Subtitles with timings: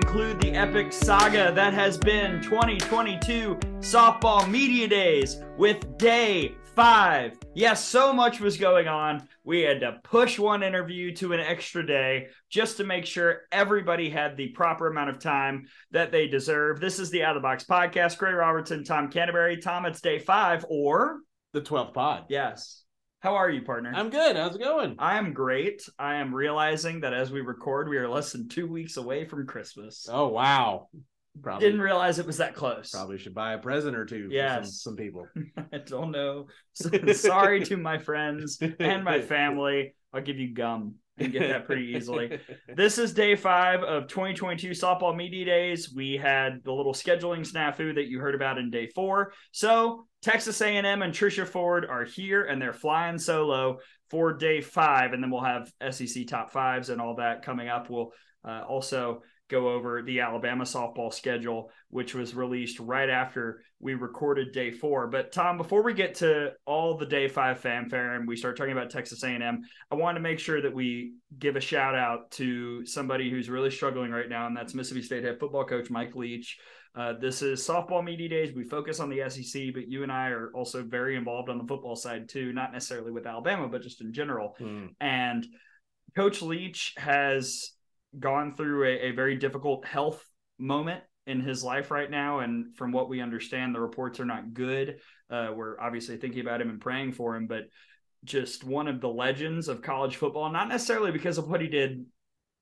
[0.00, 7.38] Conclude the epic saga that has been 2022 Softball Media Days with day five.
[7.54, 9.26] Yes, so much was going on.
[9.44, 14.10] We had to push one interview to an extra day just to make sure everybody
[14.10, 16.78] had the proper amount of time that they deserve.
[16.78, 18.18] This is the Out of the Box podcast.
[18.18, 19.56] Gray Robertson, Tom Canterbury.
[19.56, 21.20] Tom, it's day five, or
[21.54, 22.24] The 12th pod.
[22.28, 22.82] yes.
[23.26, 23.92] How are you, partner?
[23.92, 24.36] I'm good.
[24.36, 24.94] How's it going?
[25.00, 25.82] I am great.
[25.98, 29.48] I am realizing that as we record, we are less than two weeks away from
[29.48, 30.06] Christmas.
[30.08, 30.86] Oh, wow.
[31.42, 32.92] Probably, Didn't realize it was that close.
[32.92, 34.80] probably should buy a present or two for Yes.
[34.80, 35.26] some, some people.
[35.72, 36.46] I don't know.
[36.74, 39.96] So, sorry to my friends and my family.
[40.14, 42.38] I'll give you gum and get that pretty easily.
[42.74, 45.92] This is day five of 2022 softball media days.
[45.94, 49.32] We had the little scheduling snafu that you heard about in day four.
[49.52, 53.78] So Texas A&M and Trisha Ford are here and they're flying solo
[54.10, 57.90] for day five, and then we'll have SEC top fives and all that coming up.
[57.90, 58.12] We'll
[58.44, 64.52] uh, also go over the Alabama softball schedule, which was released right after we recorded
[64.52, 65.06] day four.
[65.06, 68.72] But Tom, before we get to all the day five fanfare and we start talking
[68.72, 72.84] about Texas A&M, I wanted to make sure that we give a shout out to
[72.86, 76.58] somebody who's really struggling right now, and that's Mississippi State head football coach Mike Leach.
[76.96, 78.54] Uh, this is softball media days.
[78.54, 81.66] We focus on the SEC, but you and I are also very involved on the
[81.66, 84.54] football side too, not necessarily with Alabama, but just in general.
[84.58, 84.86] Hmm.
[84.98, 85.46] And
[86.16, 87.72] Coach Leach has
[88.18, 90.24] gone through a, a very difficult health
[90.58, 92.40] moment in his life right now.
[92.40, 95.00] And from what we understand, the reports are not good.
[95.30, 97.64] Uh, we're obviously thinking about him and praying for him, but
[98.24, 102.06] just one of the legends of college football, not necessarily because of what he did,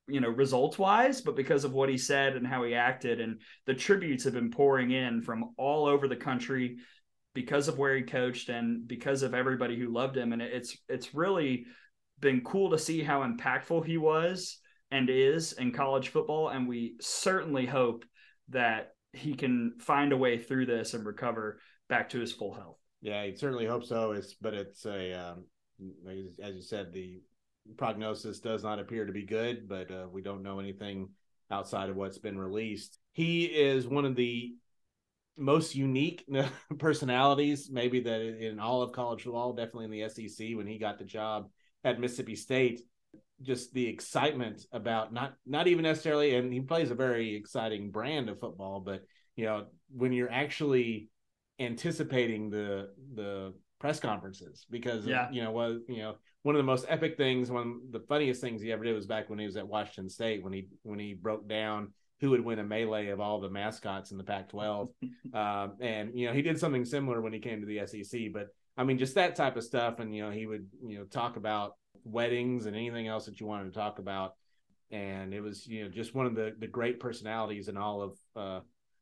[0.09, 3.21] you know, results wise, but because of what he said and how he acted.
[3.21, 6.79] And the tributes have been pouring in from all over the country
[7.35, 10.33] because of where he coached and because of everybody who loved him.
[10.33, 11.67] And it's it's really
[12.21, 14.59] been cool to see how impactful he was
[14.95, 16.51] and is in college football.
[16.51, 18.05] And we certainly hope
[18.51, 22.79] that he can find a way through this and recover back to his full health.
[23.03, 24.13] Yeah, I certainly hope so.
[24.13, 25.45] It's but it's a um,
[26.09, 27.21] as- you said, the
[27.77, 31.09] prognosis does not appear to be good, but uh, we don't know anything
[31.51, 32.99] outside of what's been released.
[33.13, 34.55] He is one of the
[35.37, 36.25] most unique
[36.79, 40.99] personalities, maybe that in all of college football, definitely in the SEC when he got
[40.99, 41.51] the job
[41.83, 42.83] at Mississippi State.
[43.43, 48.29] Just the excitement about not not even necessarily, and he plays a very exciting brand
[48.29, 49.03] of football, but
[49.37, 51.09] you know when you're actually
[51.59, 55.31] anticipating the the press conferences because Yeah.
[55.31, 58.41] you know was you know one of the most epic things one of the funniest
[58.41, 60.99] things he ever did was back when he was at Washington State when he when
[60.99, 64.89] he broke down who would win a melee of all the mascots in the Pac-12
[65.35, 68.49] um, and you know he did something similar when he came to the SEC but
[68.77, 71.37] I mean just that type of stuff and you know he would you know talk
[71.37, 71.73] about
[72.05, 74.35] weddings and anything else that you wanted to talk about.
[74.91, 78.19] And it was you know just one of the the great personalities in all of
[78.37, 78.61] uh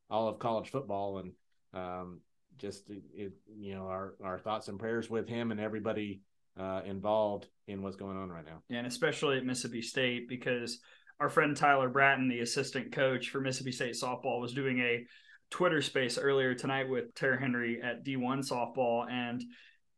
[0.09, 1.19] all of college football.
[1.19, 1.31] And
[1.73, 2.21] um
[2.57, 6.21] just it, you know our our thoughts and prayers with him and everybody
[6.59, 8.61] uh involved in what's going on right now.
[8.69, 10.79] And especially at Mississippi State because
[11.19, 15.05] our friend Tyler Bratton, the assistant coach for Mississippi State softball, was doing a
[15.49, 19.43] Twitter space earlier tonight with Tara Henry at D1 softball, and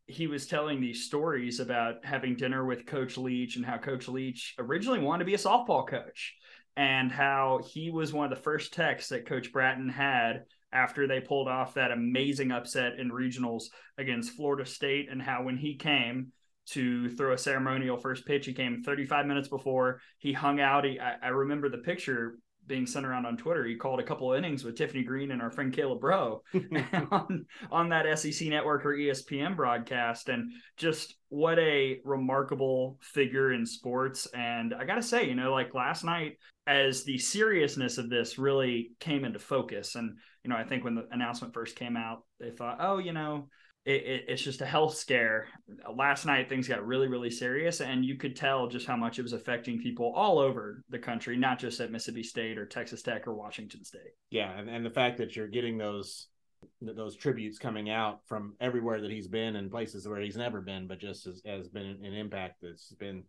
[0.08, 4.56] he was telling these stories about having dinner with Coach Leach and how Coach Leach
[4.60, 6.36] originally wanted to be a softball coach,
[6.78, 11.22] and how he was one of the first texts that Coach Bratton had after they
[11.22, 13.66] pulled off that amazing upset in regionals
[13.98, 16.32] against Florida State, and how when he came
[16.68, 18.46] to throw a ceremonial first pitch.
[18.46, 20.02] He came 35 minutes before.
[20.18, 20.86] He hung out.
[20.86, 23.66] He, I, I remember the picture being sent around on Twitter.
[23.66, 26.42] He called a couple of innings with Tiffany Green and our friend Caleb Bro
[27.12, 30.30] on, on that SEC network or ESPN broadcast.
[30.30, 34.28] And just what a remarkable figure in sports.
[34.34, 38.38] And I got to say, you know, like last night, as the seriousness of this
[38.40, 42.24] really came into focus, and, you know, I think when the announcement first came out,
[42.40, 43.50] they thought, oh, you know,
[43.86, 45.48] it, it, it's just a health scare.
[45.96, 49.22] Last night, things got really, really serious, and you could tell just how much it
[49.22, 53.28] was affecting people all over the country, not just at Mississippi State or Texas Tech
[53.28, 54.14] or Washington State.
[54.32, 56.28] Yeah, and, and the fact that you're getting those
[56.82, 60.88] those tributes coming out from everywhere that he's been and places where he's never been,
[60.88, 63.24] but just has, has been an impact that's been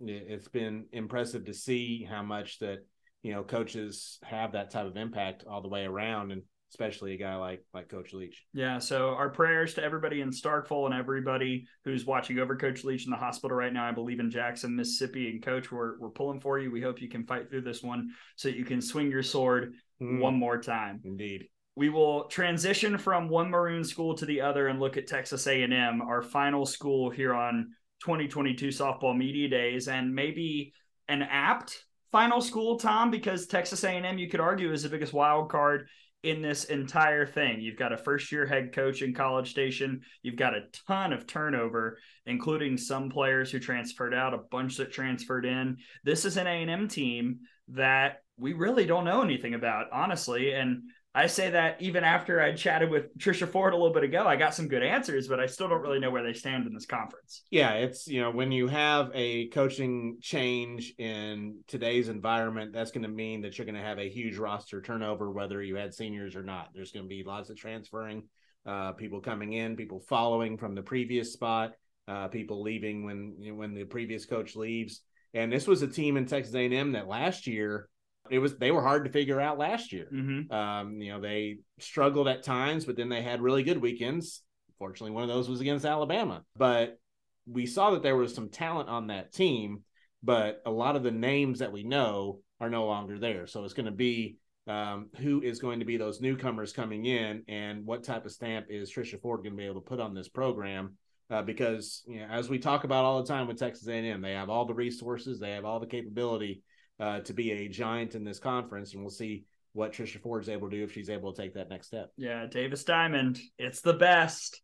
[0.00, 2.84] it's been impressive to see how much that
[3.22, 6.42] you know coaches have that type of impact all the way around and
[6.74, 8.44] especially a guy like like Coach Leach.
[8.52, 8.78] Yeah.
[8.78, 13.12] So our prayers to everybody in Starkville and everybody who's watching over Coach Leach in
[13.12, 13.88] the hospital right now.
[13.88, 16.72] I believe in Jackson, Mississippi, and Coach, we're we're pulling for you.
[16.72, 20.18] We hope you can fight through this one so you can swing your sword mm.
[20.18, 21.00] one more time.
[21.04, 21.46] Indeed.
[21.76, 26.02] We will transition from one Maroon school to the other and look at Texas A&M,
[26.02, 27.70] our final school here on
[28.04, 30.72] 2022 softball media days, and maybe
[31.08, 35.50] an apt final school, Tom, because Texas A&M, you could argue, is the biggest wild
[35.50, 35.88] card
[36.24, 37.60] in this entire thing.
[37.60, 40.00] You've got a first year head coach in College Station.
[40.22, 44.90] You've got a ton of turnover, including some players who transferred out, a bunch that
[44.90, 45.76] transferred in.
[46.02, 50.52] This is an A&M team that we really don't know anything about, honestly.
[50.52, 50.84] And
[51.16, 54.34] I say that even after I chatted with Trisha Ford a little bit ago, I
[54.34, 56.86] got some good answers, but I still don't really know where they stand in this
[56.86, 57.42] conference.
[57.50, 63.04] Yeah, it's you know when you have a coaching change in today's environment, that's going
[63.04, 66.34] to mean that you're going to have a huge roster turnover, whether you had seniors
[66.34, 66.70] or not.
[66.74, 68.24] There's going to be lots of transferring,
[68.66, 71.74] uh, people coming in, people following from the previous spot,
[72.08, 75.00] uh, people leaving when you know, when the previous coach leaves.
[75.32, 77.88] And this was a team in Texas A&M that last year
[78.30, 80.08] it was they were hard to figure out last year.
[80.12, 80.52] Mm-hmm.
[80.52, 84.42] Um, you know, they struggled at times, but then they had really good weekends.
[84.78, 86.42] Fortunately, one of those was against Alabama.
[86.56, 86.98] But
[87.46, 89.82] we saw that there was some talent on that team,
[90.22, 93.46] but a lot of the names that we know are no longer there.
[93.46, 97.42] So it's going to be um, who is going to be those newcomers coming in,
[97.48, 100.14] and what type of stamp is Trisha Ford going to be able to put on
[100.14, 100.96] this program?
[101.30, 104.32] Uh, because you know, as we talk about all the time with Texas A&M, they
[104.32, 106.62] have all the resources, they have all the capability
[107.00, 110.70] uh, to be a giant in this conference, and we'll see what Trisha Ford's able
[110.70, 112.12] to do if she's able to take that next step.
[112.16, 114.60] Yeah, Davis Diamond, it's the best.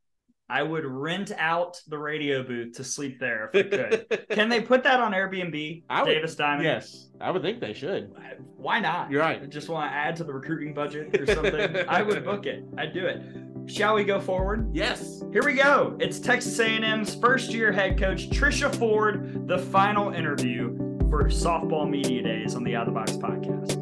[0.49, 4.29] I would rent out the radio booth to sleep there if I could.
[4.31, 5.85] Can they put that on Airbnb?
[5.89, 6.65] I would, Davis Diamond.
[6.65, 8.13] Yes, I would think they should.
[8.57, 9.13] Why not?
[9.13, 9.41] You're right.
[9.41, 11.77] I just want to add to the recruiting budget or something.
[11.89, 12.65] I would book it.
[12.77, 13.23] I'd do it.
[13.71, 14.69] Shall we go forward?
[14.75, 15.23] Yes.
[15.31, 15.97] Here we go.
[16.01, 22.23] It's Texas A&M's first year head coach Trisha Ford, the final interview for Softball Media
[22.23, 23.77] Days on the Out of the Box podcast.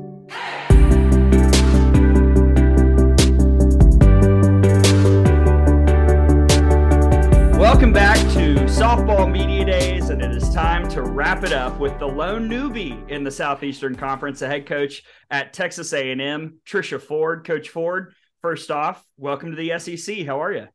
[7.58, 11.98] Welcome back to Softball Media Days, and it is time to wrap it up with
[11.98, 17.46] the lone newbie in the Southeastern Conference, the head coach at Texas A&M, Trisha Ford.
[17.46, 20.24] Coach Ford, first off, welcome to the SEC.
[20.24, 20.68] How are you?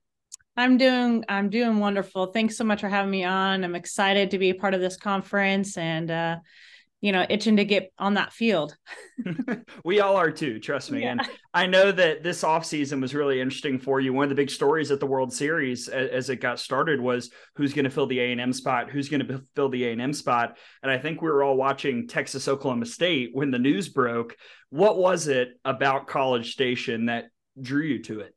[0.55, 2.27] I'm doing I'm doing wonderful.
[2.27, 3.63] Thanks so much for having me on.
[3.63, 6.37] I'm excited to be a part of this conference and uh
[7.03, 8.77] you know, itching to get on that field.
[9.83, 11.01] we all are too, trust me.
[11.01, 11.11] Yeah.
[11.11, 11.21] And
[11.53, 14.13] I know that this offseason was really interesting for you.
[14.13, 17.73] One of the big stories at the World Series as it got started was who's
[17.73, 20.57] going to fill the A&M spot, who's going to fill the A&M spot.
[20.81, 24.37] And I think we were all watching Texas Oklahoma State when the news broke.
[24.69, 27.25] What was it about College Station that
[27.61, 28.32] drew you to it?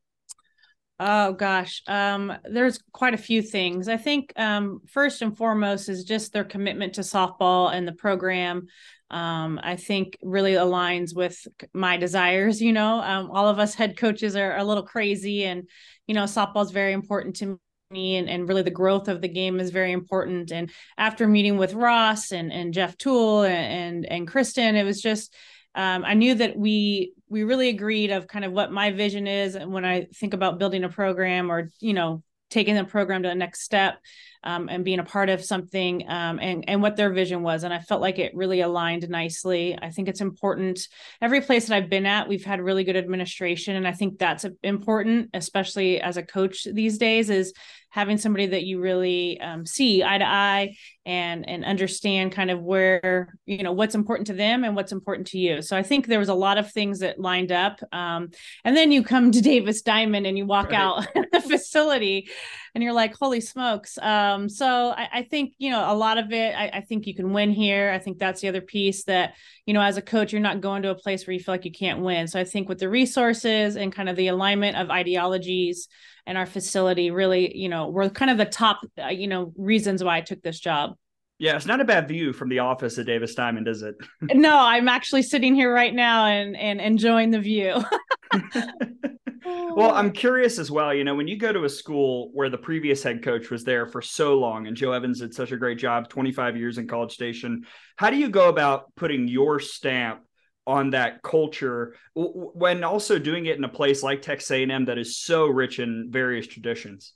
[0.99, 3.87] Oh gosh, um, there's quite a few things.
[3.87, 8.69] I think um, first and foremost is just their commitment to softball and the program.
[9.11, 12.63] Um, I think really aligns with my desires.
[12.63, 15.69] You know, um, all of us head coaches are a little crazy, and
[16.07, 17.61] you know, softball is very important to
[17.91, 18.17] me.
[18.17, 20.51] And, and really the growth of the game is very important.
[20.51, 25.01] And after meeting with Ross and, and Jeff Toole and, and, and Kristen, it was
[25.01, 25.33] just,
[25.77, 29.55] um, I knew that we we really agreed of kind of what my vision is,
[29.55, 33.29] and when I think about building a program or you know taking the program to
[33.29, 33.99] the next step
[34.45, 37.65] um, and being a part of something um, and and what their vision was.
[37.65, 39.77] And i felt like it really aligned nicely.
[39.81, 40.81] I think it's important.
[41.21, 43.77] Every place that i've been at we've had really good administration.
[43.77, 47.53] And i think that's important especially as a coach these days is
[47.97, 50.77] having somebody that you really um, see eye to eye
[51.07, 55.27] and and understand kind of where you know what's important to them and what's important
[55.27, 58.29] to you so i think there was a lot of things that lined up um,
[58.65, 60.79] and then you come to davis diamond and you walk right.
[60.79, 62.29] out the facility
[62.77, 66.31] and you're like holy smokes um, so I, I, think you know a lot of
[66.31, 69.35] it I, I think you can win here i think that's the other piece that
[69.65, 71.65] you know as a coach you're not going to a place where you feel like
[71.65, 74.91] you can't win so i think with the resources and kind of the alignment of
[74.91, 75.89] ideologies
[76.27, 80.03] and our facility really, you know, were kind of the top, uh, you know, reasons
[80.03, 80.97] why I took this job.
[81.39, 83.95] Yeah, it's not a bad view from the office at Davis Diamond, is it?
[84.35, 87.85] no, I'm actually sitting here right now and and enjoying the view.
[89.47, 90.11] Well, I'm oh.
[90.11, 90.95] curious as well.
[90.95, 93.87] You know, when you go to a school where the previous head coach was there
[93.87, 97.13] for so long and Jo Evans did such a great job, 25 years in College
[97.13, 100.23] Station, how do you go about putting your stamp
[100.67, 105.19] on that culture when also doing it in a place like Texas A&M that is
[105.19, 107.13] so rich in various traditions?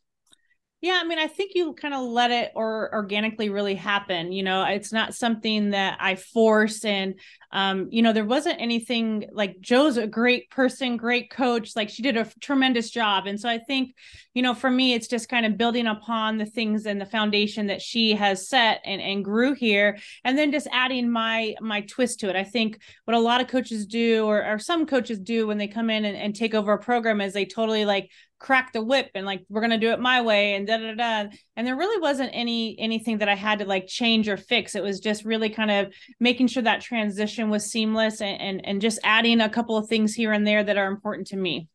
[0.82, 4.32] Yeah, I mean, I think you kind of let it or organically really happen.
[4.32, 6.87] You know, it's not something that I force.
[6.87, 7.16] And,
[7.52, 11.76] um, you know, there wasn't anything like Jo's a great person, great coach.
[11.76, 13.26] Like she did a tremendous job.
[13.26, 13.94] And so I think,
[14.32, 17.66] you know, for me, it's just kind of building upon the things and the foundation
[17.66, 19.99] that she has set and, and grew here.
[20.25, 22.37] And then just adding my, my twist to it.
[22.37, 25.68] I think what a lot of coaches do, or, or some coaches do when they
[25.68, 28.10] come in and, and take over a program is they totally like
[28.40, 31.30] crack the whip and like we're gonna do it my way and da da da
[31.56, 34.82] and there really wasn't any anything that i had to like change or fix it
[34.82, 38.99] was just really kind of making sure that transition was seamless and and, and just
[39.04, 41.68] adding a couple of things here and there that are important to me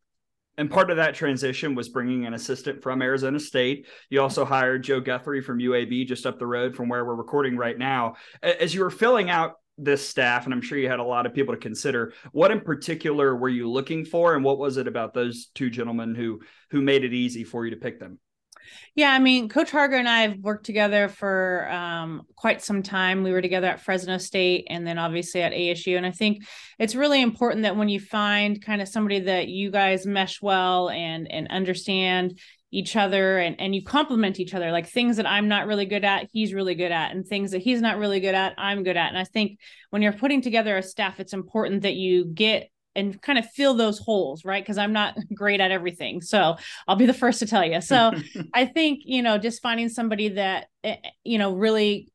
[0.57, 3.87] and part of that transition was bringing an assistant from Arizona State.
[4.09, 7.57] You also hired Joe Guthrie from UAB, just up the road from where we're recording
[7.57, 8.15] right now.
[8.41, 11.33] As you were filling out this staff, and I'm sure you had a lot of
[11.33, 12.13] people to consider.
[12.31, 16.15] What in particular were you looking for, and what was it about those two gentlemen
[16.15, 16.41] who
[16.71, 18.19] who made it easy for you to pick them?
[18.95, 23.23] Yeah, I mean, Coach Harger and I have worked together for um, quite some time.
[23.23, 25.97] We were together at Fresno State and then obviously at ASU.
[25.97, 26.43] And I think
[26.79, 30.89] it's really important that when you find kind of somebody that you guys mesh well
[30.89, 32.39] and and understand
[32.75, 36.03] each other and and you complement each other like things that I'm not really good
[36.03, 38.97] at he's really good at and things that he's not really good at I'm good
[38.97, 39.07] at.
[39.07, 39.59] And I think
[39.91, 43.75] when you're putting together a staff it's important that you get and kind of fill
[43.75, 44.61] those holes right?
[44.61, 48.11] Because I'm not great at everything so I'll be the first to tell you so
[48.53, 52.11] I think you know just finding somebody that eh, eh, you know really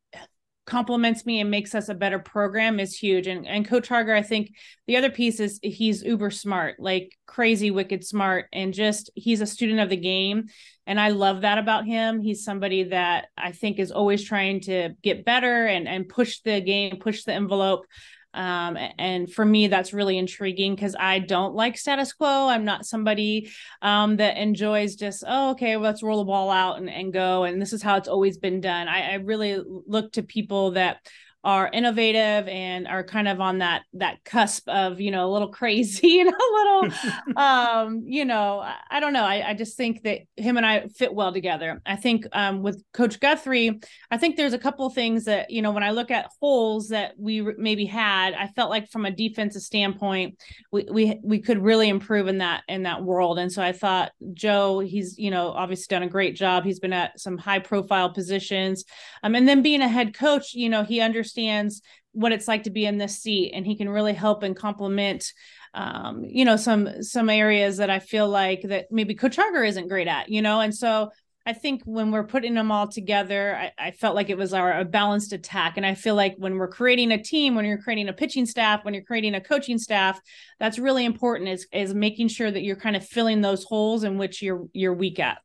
[0.67, 3.27] complements me and makes us a better program is huge.
[3.27, 4.53] And and Coach Harger, I think
[4.87, 9.47] the other piece is he's uber smart, like crazy wicked smart, and just he's a
[9.47, 10.47] student of the game.
[10.87, 12.21] And I love that about him.
[12.21, 16.61] He's somebody that I think is always trying to get better and and push the
[16.61, 17.87] game, push the envelope.
[18.33, 22.49] Um, and for me, that's really intriguing because I don't like status quo.
[22.49, 23.51] I'm not somebody
[23.83, 27.45] um, that enjoys just, oh, okay, well, let's roll the ball out and, and go.
[27.45, 28.89] And this is how it's always been done.
[28.89, 30.99] I, I really look to people that
[31.43, 35.49] are innovative and are kind of on that that cusp of you know a little
[35.61, 39.25] crazy and a little um you know i don't know.
[39.25, 41.81] I, I just think that him and i fit well together.
[41.87, 43.81] I think um with coach guthrie
[44.11, 46.89] i think there's a couple of things that you know when i look at holes
[46.89, 50.39] that we maybe had i felt like from a defensive standpoint
[50.73, 53.39] we we, we could really improve in that in that world.
[53.39, 56.65] And so i thought joe he's you know obviously done a great job.
[56.65, 58.85] He's been at some high profile positions.
[59.23, 61.83] Um and then being a head coach you know he understands understands
[62.13, 65.33] what it's like to be in this seat and he can really help and complement
[65.75, 69.89] um, you know some some areas that i feel like that maybe coach Harger isn't
[69.89, 70.61] great at you know?
[70.61, 71.11] And so
[71.47, 74.81] i think when we're putting them all together I, I felt like it was our
[74.81, 75.77] a balanced attack.
[75.77, 78.85] And i feel like when we're creating a team when you're creating a pitching staff
[78.85, 80.21] when you're creating a coaching staff
[80.59, 84.19] that's really important is is making sure that you're kind of filling those holes in
[84.19, 85.39] which you're you're weak at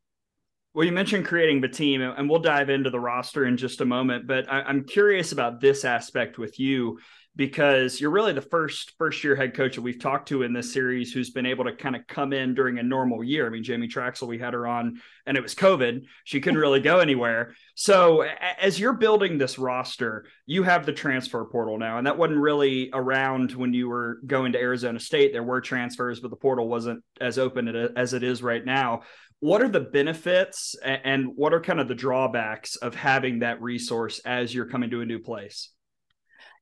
[0.75, 3.85] well, you mentioned creating the team, and we'll dive into the roster in just a
[3.85, 4.27] moment.
[4.27, 6.99] But I, am curious about this aspect with you
[7.37, 10.73] because you're really the first first year head coach that we've talked to in this
[10.73, 13.45] series who's been able to kind of come in during a normal year.
[13.45, 16.81] I mean, Jamie Trachsel, we had her on, and it was COVID; she couldn't really
[16.81, 17.55] go anywhere.
[17.75, 18.25] So,
[18.59, 22.89] as you're building this roster, you have the transfer portal now, and that wasn't really
[22.91, 25.31] around when you were going to Arizona State.
[25.31, 29.03] There were transfers, but the portal wasn't as open as it is right now
[29.45, 34.19] what are the benefits and what are kind of the drawbacks of having that resource
[34.25, 35.69] as you're coming to a new place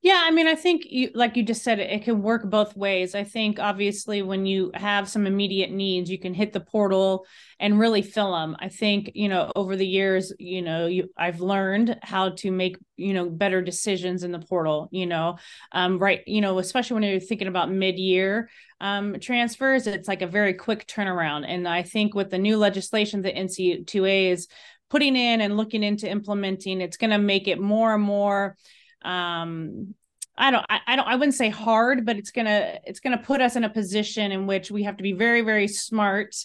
[0.03, 3.15] yeah, I mean, I think you, like you just said, it, can work both ways.
[3.15, 7.25] I think obviously when you have some immediate needs, you can hit the portal
[7.57, 8.57] and really fill them.
[8.59, 12.75] I think you know over the years, you know, you I've learned how to make
[12.97, 14.89] you know better decisions in the portal.
[14.91, 15.37] You know,
[15.71, 16.19] um, right?
[16.27, 18.49] You know, especially when you're thinking about mid-year
[18.81, 21.45] um, transfers, it's like a very quick turnaround.
[21.47, 24.49] And I think with the new legislation that NC2A is
[24.89, 28.57] putting in and looking into implementing, it's going to make it more and more
[29.03, 29.93] um
[30.35, 33.41] I don't I, I don't I wouldn't say hard, but it's gonna it's gonna put
[33.41, 36.35] us in a position in which we have to be very, very smart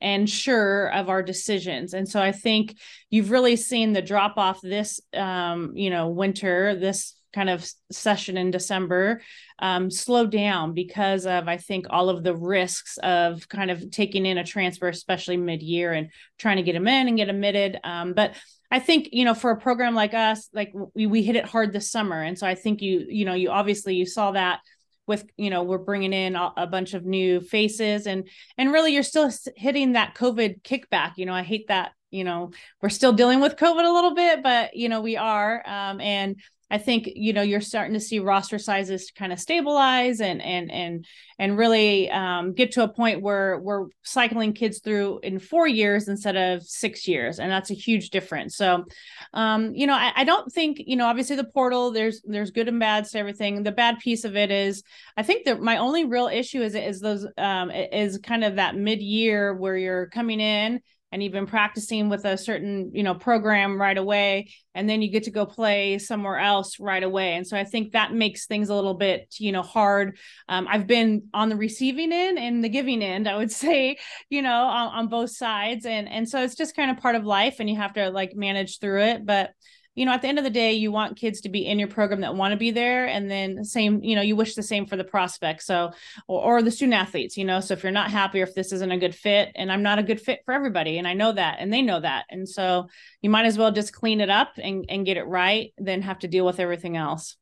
[0.00, 1.94] and sure of our decisions.
[1.94, 2.76] And so I think
[3.08, 8.36] you've really seen the drop off this um, you know, winter, this kind of session
[8.36, 9.20] in December
[9.58, 14.26] um, slow down because of I think all of the risks of kind of taking
[14.26, 16.08] in a transfer, especially mid year and
[16.38, 17.78] trying to get them in and get admitted.
[17.84, 18.34] Um, but
[18.70, 21.72] I think you know for a program like us, like we we hit it hard
[21.72, 24.60] this summer, and so I think you you know you obviously you saw that
[25.06, 29.02] with you know we're bringing in a, bunch of new faces and and really you're
[29.02, 31.12] still hitting that covid kickback.
[31.16, 32.50] You know i hate that you know
[32.82, 36.36] we're still dealing with covid a little bit but you know we are um, and
[36.68, 40.70] I think you know you're starting to see roster sizes kind of stabilize and and
[40.70, 41.06] and
[41.38, 46.08] and really um, get to a point where we're cycling kids through in four years
[46.08, 48.56] instead of six years, and that's a huge difference.
[48.56, 48.84] So,
[49.32, 52.66] um, you know, I, I, don't think you know obviously the portal there's there's good
[52.66, 53.62] and bads to everything.
[53.62, 54.82] The bad piece of it is
[55.16, 58.74] I think that my only real issue is is those um, is kind of that
[58.74, 60.80] mid year where you're coming in
[61.12, 65.10] and you've been practicing with a certain you know program right away and then you
[65.10, 67.34] get to go play somewhere else right away.
[67.34, 70.18] And so i think that makes things a little bit you know hard.
[70.48, 73.98] Um, i've been on the receiving end and the giving end i would say
[74.30, 75.86] you know on, on both sides.
[75.86, 78.34] And and so it's just kind of part of life and you have to like
[78.34, 79.26] manage through it.
[79.26, 79.50] But
[79.96, 81.88] you know, at the end of the day, you want kids to be in your
[81.88, 83.06] program that want to be there.
[83.06, 85.66] And then same, you know, you wish the same for the prospects.
[85.66, 85.92] So,
[86.28, 88.72] or, or the student athletes, you know, so if you're not happy or if this
[88.72, 91.32] isn't a good fit and I'm not a good fit for everybody and I know
[91.32, 92.26] that and they know that.
[92.28, 92.88] And so
[93.22, 96.18] you might as well just clean it up and, and get it right than have
[96.20, 97.38] to deal with everything else.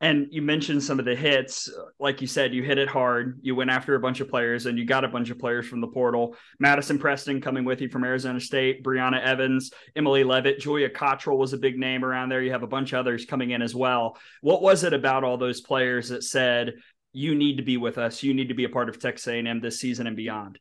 [0.00, 1.68] And you mentioned some of the hits.
[1.98, 3.40] Like you said, you hit it hard.
[3.42, 5.80] You went after a bunch of players and you got a bunch of players from
[5.80, 6.36] the portal.
[6.60, 11.52] Madison Preston coming with you from Arizona State, Brianna Evans, Emily Levitt, Julia Cottrell was
[11.52, 12.42] a big name around there.
[12.42, 14.16] You have a bunch of others coming in as well.
[14.40, 16.74] What was it about all those players that said,
[17.12, 18.22] you need to be with us.
[18.22, 20.60] You need to be a part of Texas A&M this season and beyond?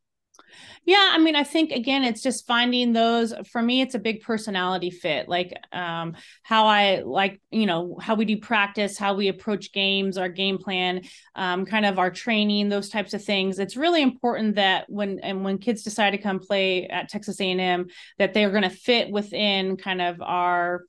[0.86, 3.34] Yeah, I mean, I think again, it's just finding those.
[3.52, 8.16] For me, it's a big personality fit, like um, how I like, you know, how
[8.16, 11.02] we do practice, how we approach games, our game plan,
[11.36, 13.60] um, kind of our training, those types of things.
[13.60, 17.88] It's really important that when and when kids decide to come play at Texas A&M,
[18.18, 20.84] that they are going to fit within kind of our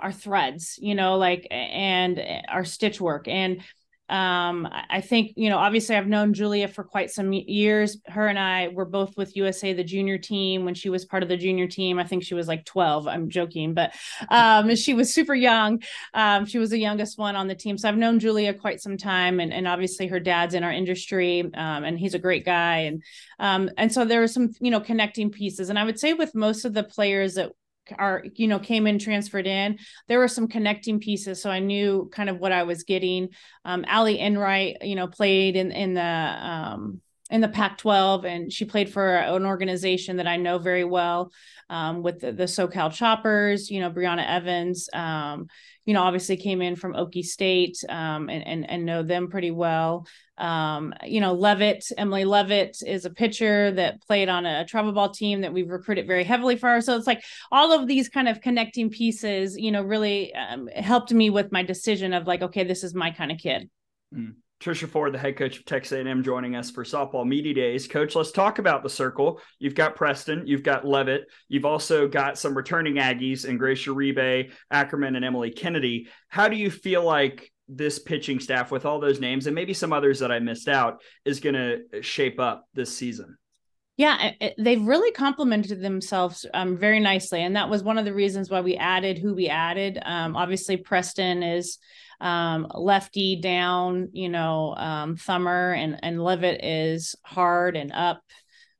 [0.00, 3.62] our threads, you know, like and our stitch work and
[4.10, 7.96] um, I think, you know, obviously I've known Julia for quite some years.
[8.06, 11.28] Her and I were both with USA, the junior team, when she was part of
[11.28, 12.00] the junior team.
[12.00, 13.06] I think she was like 12.
[13.06, 13.94] I'm joking, but
[14.28, 15.82] um, she was super young.
[16.12, 17.78] Um, she was the youngest one on the team.
[17.78, 19.38] So I've known Julia quite some time.
[19.38, 22.78] And, and obviously her dad's in our industry um, and he's a great guy.
[22.78, 23.04] And,
[23.38, 25.70] um, and so there were some, you know, connecting pieces.
[25.70, 27.52] And I would say with most of the players that
[27.98, 32.08] are you know came in transferred in there were some connecting pieces so i knew
[32.12, 33.28] kind of what i was getting
[33.64, 37.00] um ali enright you know played in in the um
[37.30, 41.32] in the Pac 12, and she played for an organization that I know very well
[41.68, 43.70] um, with the, the, SoCal Choppers.
[43.70, 45.46] You know, Brianna Evans, um,
[45.90, 49.50] you know, obviously came in from Okie State um, and, and, and know them pretty
[49.50, 50.06] well.
[50.38, 55.10] Um, you know, Levitt, Emily Levitt is a pitcher that played on a travel ball
[55.10, 56.80] team that we've recruited very heavily for.
[56.80, 61.12] So it's like all of these kind of connecting pieces, you know, really um, helped
[61.12, 63.68] me with my decision of like, okay, this is my kind of kid.
[64.14, 64.34] Mm.
[64.60, 67.88] Trisha Ford, the head coach of Texas A&M, joining us for softball media days.
[67.88, 69.40] Coach, let's talk about the circle.
[69.58, 74.52] You've got Preston, you've got Levitt, you've also got some returning Aggies and Grace Uribe,
[74.70, 76.08] Ackerman, and Emily Kennedy.
[76.28, 79.92] How do you feel like this pitching staff, with all those names and maybe some
[79.92, 83.38] others that I missed out, is going to shape up this season?
[83.96, 88.14] Yeah, it, they've really complemented themselves um, very nicely, and that was one of the
[88.14, 89.98] reasons why we added who we added.
[90.02, 91.78] Um, obviously, Preston is
[92.20, 98.22] um, lefty down, you know, um, thumber, and and Levitt is hard and up.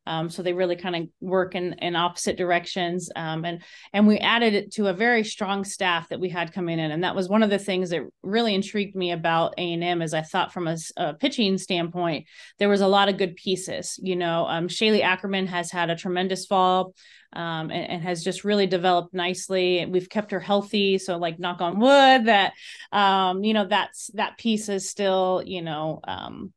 [0.07, 3.11] Um, so they really kind of work in, in opposite directions.
[3.15, 6.79] Um, and and we added it to a very strong staff that we had coming
[6.79, 9.85] in, and that was one of the things that really intrigued me about A and
[9.85, 10.03] M.
[10.03, 12.27] Is I thought from a, a, pitching standpoint,
[12.59, 13.99] there was a lot of good pieces.
[14.03, 16.95] You know, um, Shaylee Ackerman has had a tremendous fall
[17.33, 19.87] um, and, and, has just really developed nicely.
[19.87, 22.55] We've kept her healthy, so like knock on wood that
[22.91, 26.53] um, you know that's that piece is still you know um,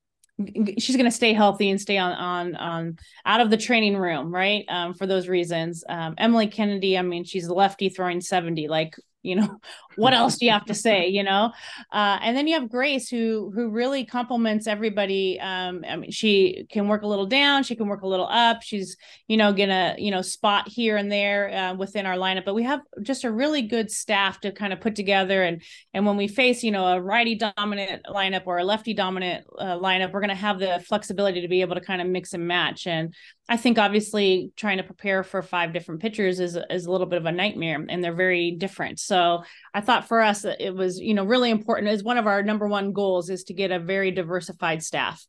[0.80, 4.34] she's going to stay healthy and stay on on on out of the training room
[4.34, 4.66] right?
[4.70, 5.84] Um, for those reasons.
[5.88, 9.60] Um, emily kennedy i mean she's a lefty throwing 70 like you know
[9.96, 11.52] what else do you have to say you know?
[11.92, 15.40] Uh, and then you have grace who who really complements everybody.
[15.40, 18.62] Um, i mean she can work a little down she can work a little up.
[18.64, 22.46] She's you know gonna you know spot here and there uh, within our lineup.
[22.46, 25.44] But we have just a really good staff to kind of put together.
[25.44, 25.62] And
[25.94, 29.78] and when we face you know a righty dominant lineup or a lefty dominant uh,
[29.78, 32.88] lineup we're to have the flexibility to be able to kind of mix and match.
[32.88, 33.14] And
[33.50, 37.18] I think obviously trying to prepare for five different pitchers is is a little bit
[37.18, 39.00] of a nightmare, and they're very different.
[39.00, 42.42] So I thought for us it was you know really important as one of our
[42.44, 45.26] number one goals is to get a very diversified staff.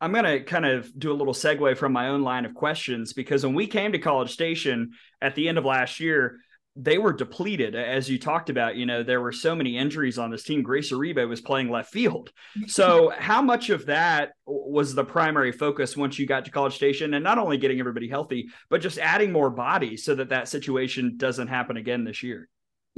[0.00, 3.14] I'm going to kind of do a little segue from my own line of questions
[3.14, 4.90] because when we came to College Station
[5.22, 6.36] at the end of last year,
[6.78, 7.74] they were depleted.
[7.74, 10.62] As you talked about you know there were so many injuries on this team.
[10.62, 12.30] Grace uribe was playing left field.
[12.66, 17.14] So how much of that was the primary focus once you got to college station?
[17.14, 21.14] And not only getting everybody healthy but just adding more bodies so that that situation
[21.16, 22.48] doesn't happen again this year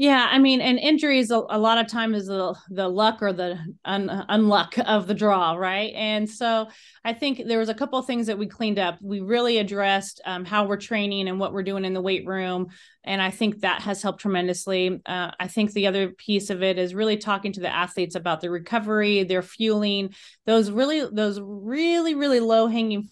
[0.01, 3.33] yeah, I mean, and injuries a, a lot of time is the the luck or
[3.33, 5.93] the un, unluck of the draw, right?
[5.93, 6.69] And so
[7.05, 8.99] I think there was a couple things that we cleaned up.
[9.03, 12.69] We really addressed um, how we're training and what we're doing in the weight room,
[13.03, 15.03] and I think that has helped tremendously.
[15.05, 18.41] Uh, I think the other piece of it is really talking to the athletes about
[18.41, 20.15] their recovery, their fueling,
[20.47, 23.11] those really those really really low hanging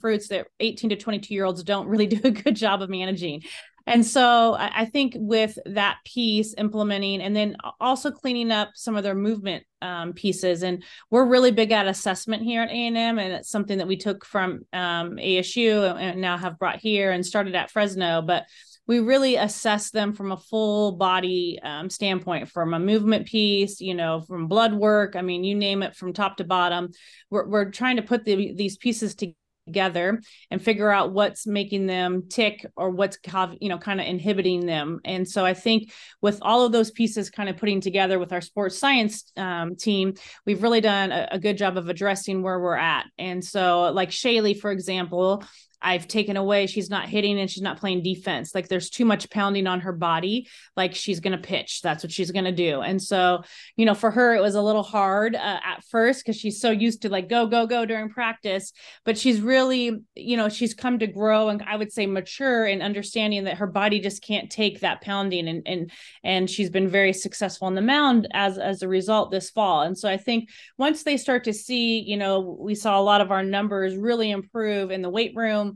[0.00, 3.42] fruits that 18 to 22 year olds don't really do a good job of managing
[3.90, 8.96] and so I, I think with that piece implementing and then also cleaning up some
[8.96, 13.32] of their movement um, pieces and we're really big at assessment here at a&m and
[13.32, 17.54] it's something that we took from um, asu and now have brought here and started
[17.54, 18.44] at fresno but
[18.86, 23.94] we really assess them from a full body um, standpoint from a movement piece you
[23.94, 26.90] know from blood work i mean you name it from top to bottom.
[27.30, 29.34] We're, we're trying to put the, these pieces together
[29.70, 33.18] together and figure out what's making them tick or what's
[33.60, 35.00] you know kind of inhibiting them.
[35.04, 38.40] And so i think with all of those pieces kind of putting together with our
[38.40, 40.14] sports science um, team
[40.46, 43.06] we've really done a, a, good job of addressing where we're at.
[43.18, 45.44] And so like shaylee for example
[45.82, 46.66] I've taken away.
[46.66, 48.54] She's not hitting and she's not playing defense.
[48.54, 50.48] Like there's too much pounding on her body.
[50.76, 51.80] Like she's going to pitch.
[51.82, 52.80] That's what she's going to do.
[52.82, 53.42] And so,
[53.76, 56.70] you know, for her, it was a little hard uh, at first because she's so
[56.70, 58.72] used to like go, go, go during practice.
[59.04, 62.82] But she's really, you know, she's come to grow and I would say mature in
[62.82, 65.48] understanding that her body just can't take that pounding.
[65.48, 65.90] And, and,
[66.22, 69.82] and she's been very successful on the mound as, as a result this fall.
[69.82, 73.20] And so I think once they start to see, you know, we saw a lot
[73.20, 75.69] of our numbers really improve in the weight room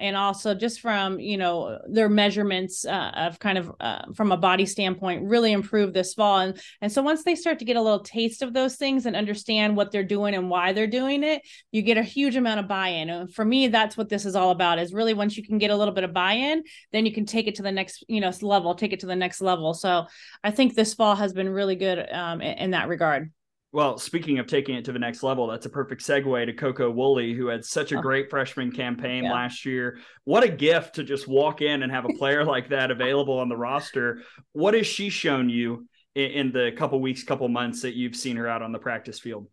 [0.00, 4.36] and also just from you know their measurements uh, of kind of uh, from a
[4.36, 6.38] body standpoint really improve this fall.
[6.38, 9.14] And and so once they start to get a little taste of those things and
[9.14, 12.66] understand what they're doing and why they're doing it you get a huge amount of
[12.66, 13.10] buy-in.
[13.10, 15.70] And for me that's what this is all about is really once you can get
[15.70, 18.32] a little bit of buy-in then you can take it to the next you know
[18.40, 19.74] level take it to the next level.
[19.74, 20.06] So
[20.42, 23.30] i think this fall has been really good um, in, in that regard
[23.72, 26.90] well, speaking of taking it to the next level, that's a perfect segue to Koko
[26.90, 29.32] Wooley, who had such a great freshman campaign yeah.
[29.32, 29.98] last year.
[30.24, 33.48] What a gift to just walk in and have a player like that available on
[33.48, 34.22] the roster.
[34.52, 38.36] What has she shown you in, in the couple weeks, couple months that you've seen
[38.36, 39.46] her out on the practice field?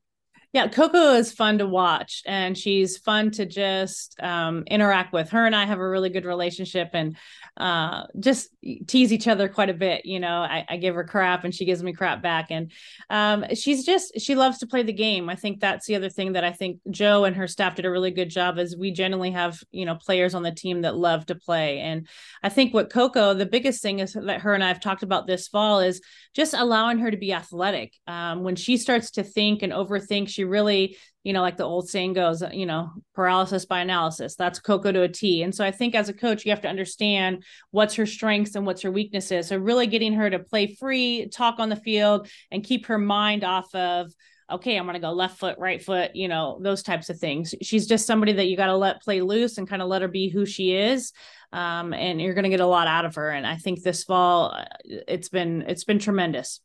[0.53, 5.29] Yeah, Koko is fun to watch and she's fun to just um, interact with.
[5.29, 7.17] Her and I have a really good relationship and
[7.57, 8.49] uh, just
[8.87, 10.05] tease each other quite a bit.
[10.05, 12.47] You know, I, I, give her crap and she gives me crap back.
[12.49, 12.71] And
[13.09, 15.27] um, she's just, she loves to play the game.
[15.27, 17.91] I think that's the other thing that I think Jo and her staff did a
[17.91, 21.25] really good job is we generally have, you know, players on the team that love
[21.27, 21.79] to play.
[21.79, 22.07] And
[22.43, 25.27] I think what Koko, the biggest thing is that her and I have talked about
[25.27, 26.01] this fall is
[26.33, 27.93] just allowing her to be athletic.
[28.05, 30.97] Um, when she starts to think and overthink, she really
[31.27, 34.37] you know, like the old saying goes, you know, paralysis by analysis.
[34.37, 35.43] That's Koko to a T.
[35.43, 38.65] And so I think as a coach, you have to understand what's her strengths and
[38.65, 39.47] what's her weaknesses.
[39.47, 43.43] So really getting her to play free, talk on the field, and keep her mind
[43.43, 44.13] off of
[44.49, 47.53] okay, I'm going to go left foot, right foot, you know, those types of things.
[47.61, 50.07] She's just somebody that you got to let play loose and kind of let her
[50.07, 51.11] be who she is.
[51.51, 53.29] Um, and you're going to get a lot out of her.
[53.29, 56.61] And I think this fall, uh, it's been, it's been tremendous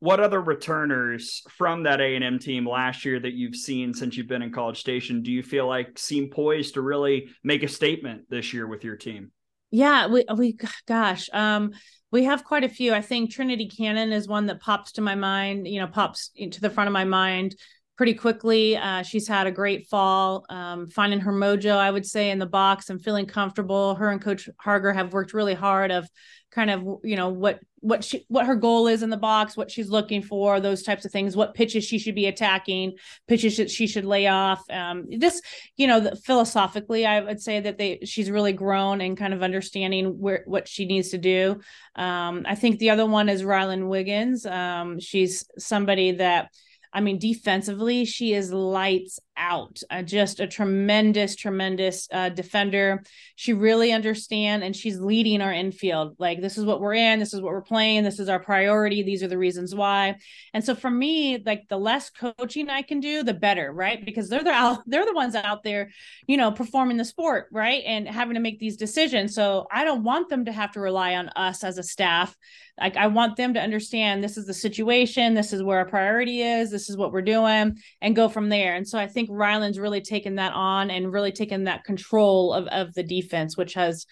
[0.00, 4.42] what other returners from that A&M team last year that you've seen since you've been
[4.42, 8.52] in College Station do you feel like seem poised to really make a statement this
[8.54, 9.32] year with your team?
[9.70, 10.56] Yeah, we we
[10.86, 11.72] gosh, um
[12.10, 12.94] we have quite a few.
[12.94, 16.60] I think Trinity Cannon is one that pops to my mind, you know, pops into
[16.60, 17.54] the front of my mind
[17.98, 18.76] pretty quickly.
[18.76, 22.46] Uh, she's had a great fall, um, finding her mojo, I would say, in the
[22.46, 23.96] box and feeling comfortable.
[23.96, 26.08] Her and Coach Harger have worked really hard of
[26.50, 29.70] kind of you know what what she what her goal is in the box, what
[29.70, 32.94] she's looking for, those types of things, what pitches she should be attacking,
[33.26, 34.62] pitches that she should lay off.
[34.70, 35.44] Um, just
[35.76, 39.42] you know, the, philosophically, I would say that they she's really grown and kind of
[39.42, 41.60] understanding where what she needs to do.
[41.96, 44.46] Um, I think the other one is Rylen Wiggins.
[44.46, 46.52] Um, she's somebody that
[46.98, 49.80] I mean, defensively, she is lights out.
[49.90, 53.02] Uh, just a tremendous, tremendous uh, defender.
[53.36, 56.16] She really understands and she's leading our infield.
[56.18, 57.18] Like this is what we're in.
[57.18, 58.02] This is what we're playing.
[58.02, 59.02] This is our priority.
[59.02, 60.16] These are the reasons why.
[60.52, 64.04] And so for me, like the less coaching I can do, the better, right?
[64.04, 65.90] Because they're the out, they're the ones out there,
[66.26, 69.34] you know, performing the sport, right, and having to make these decisions.
[69.34, 72.36] So I don't want them to have to rely on us as a staff.
[72.80, 75.34] Like I want them to understand this is the situation.
[75.34, 76.70] This is where our priority is.
[76.70, 78.74] This is what we're doing, and go from there.
[78.74, 82.52] And so I think think Ryland's really taken that on and really taken that control
[82.52, 84.06] of, of the defense, which has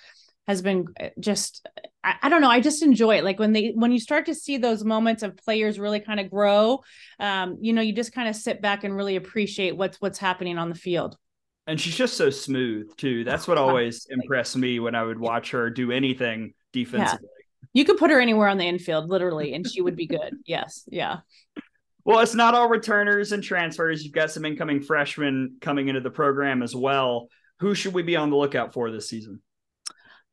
[0.46, 1.66] has been uh, just
[2.04, 3.24] I, I, don't know i just enjoy it.
[3.24, 6.30] Like when they when you start to see those moments of players really kind of
[6.30, 6.84] grow
[7.18, 10.58] um you know you just kind of sit back and really appreciate what's what's happening
[10.58, 11.16] on the field.
[11.68, 13.24] And she's just so smooth too.
[13.24, 17.28] That's what always impressed me when i would watch her do anything defensively.
[17.28, 17.60] Yeah.
[17.72, 20.36] you could put her anywhere on the infield literally and she would be good.
[20.46, 20.84] Yes.
[20.88, 21.20] Yeah
[22.06, 24.04] well, it's not all returners and transfers.
[24.04, 27.28] You've got some incoming freshmen coming into the program as well.
[27.58, 29.42] Who should we be on the lookout for this season?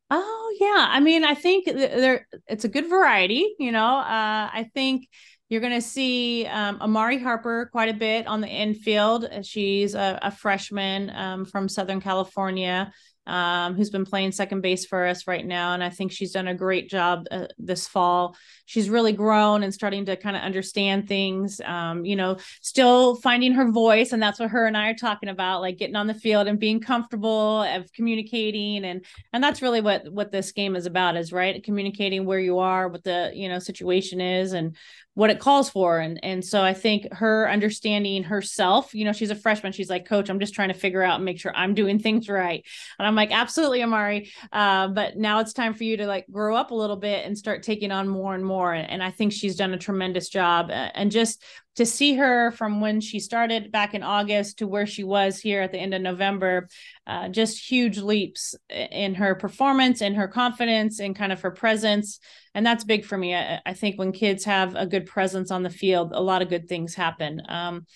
[0.08, 3.56] Oh yeah, I mean, I think there it's a good variety.
[3.58, 5.08] You know, uh, I think
[5.48, 9.28] you're going to see um, Amari Harper quite a bit on the infield.
[9.42, 12.92] She's a, a freshman um, from Southern California
[13.26, 15.72] um, who's been playing second base for us right now.
[15.74, 18.36] And I think she's done a great job uh, this fall.
[18.66, 23.52] She's really grown and starting to kind of understand things, um, you know, still finding
[23.52, 24.12] her voice.
[24.12, 26.58] And that's what her and I are talking about, like getting on the field and
[26.58, 28.84] being comfortable of communicating.
[28.84, 31.62] And, and that's really what, what this game is about is right.
[31.62, 34.76] Communicating where you are, what the, you know, situation is and
[35.14, 39.30] what it calls for and and so i think her understanding herself you know she's
[39.30, 41.72] a freshman she's like coach i'm just trying to figure out and make sure i'm
[41.72, 42.64] doing things right
[42.98, 46.56] and i'm like absolutely amari uh, but now it's time for you to like grow
[46.56, 49.32] up a little bit and start taking on more and more and, and i think
[49.32, 51.42] she's done a tremendous job and just
[51.76, 55.60] to see her from when she started back in August to where she was here
[55.60, 56.68] at the end of November,
[57.06, 62.20] uh, just huge leaps in her performance and her confidence and kind of her presence.
[62.54, 63.34] And that's big for me.
[63.34, 66.48] I, I, think when kids have a good presence on the field, a lot of
[66.48, 67.42] good things happen.
[67.48, 67.86] Um,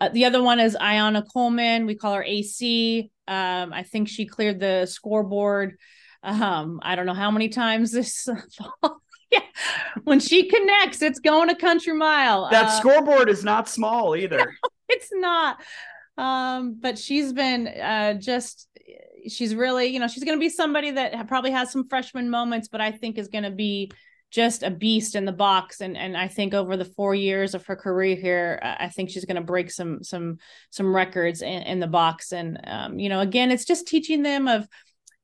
[0.00, 1.84] uh, the other one is Iana Coleman.
[1.84, 3.10] We call her AC.
[3.26, 5.76] Um, I think she cleared the scoreboard.
[6.22, 8.26] Um, I don't know how many times this
[8.80, 9.40] fall yeah.
[10.04, 12.48] When she connects, it's going a country mile.
[12.50, 14.54] That uh, scoreboard is not small either.
[14.88, 15.58] it's not.
[16.16, 18.68] Um, but she's been uh, just
[19.28, 22.68] she's really, you know, she's going to be somebody that probably has some freshman moments,
[22.68, 23.90] but I think is going to be
[24.30, 27.64] just a beast in the box and and I think over the 4 years of
[27.64, 30.36] her career here I think she's going to break some some
[30.68, 34.46] some records in, in the box and um, you know again it's just teaching them
[34.46, 34.68] of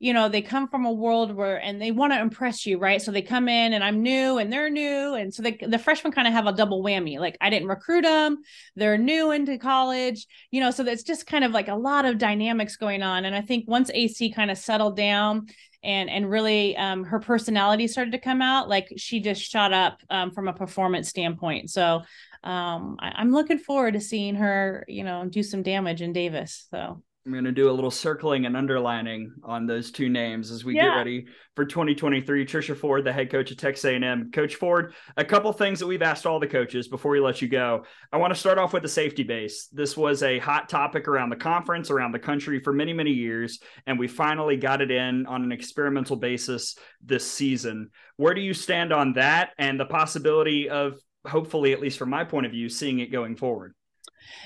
[0.05, 3.01] you know they come from a world where and they want to impress you right?
[3.01, 6.13] So they come in and i'm new and they're new and so they, the freshmen
[6.13, 8.39] kind of have a double whammy like i didn't recruit them
[8.77, 12.19] they're new into college you know so it's just kind of like a lot of
[12.19, 15.47] dynamics going on and i think once ac kind of settled down
[15.83, 20.01] and and really um, her personality started to come out like she just shot up
[20.11, 21.71] um, from a performance standpoint.
[21.71, 22.03] So
[22.43, 26.67] um, I, i'm looking forward to seeing her you know do some damage in davis
[26.71, 30.63] so I'm going to do a little circling and underlining on those two names as
[30.63, 30.83] we yeah.
[30.83, 32.45] get ready for 2023.
[32.45, 34.31] Trisha Ford, the head coach of Texas A&M.
[34.31, 37.49] Coach Ford, a couple things that we've asked all the coaches before we let you
[37.49, 37.85] go.
[38.13, 39.69] I want to start off with the safety base.
[39.73, 43.59] This was a hot topic around the conference, around the country for many, many years,
[43.87, 47.89] and we finally got it in on an experimental basis this season.
[48.19, 52.25] Where do you stand on that and the possibility of hopefully, at least from my
[52.25, 53.75] point of view, seeing it going forward?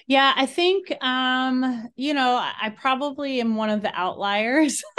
[0.06, 4.82] Yeah, I think um, you know, I probably am one of the outliers.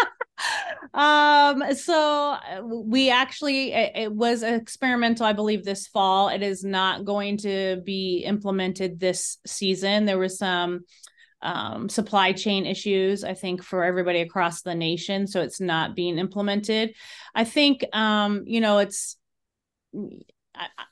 [0.93, 6.29] um so uh, we actually it, it, was experimental i believe this fall.
[6.29, 10.05] It is not going to be implemented this season.
[10.05, 10.81] There was some
[11.41, 16.17] um, supply chain issues i think for everybody across the nation so it's not being
[16.17, 16.93] implemented.
[17.35, 19.17] I think um you know it's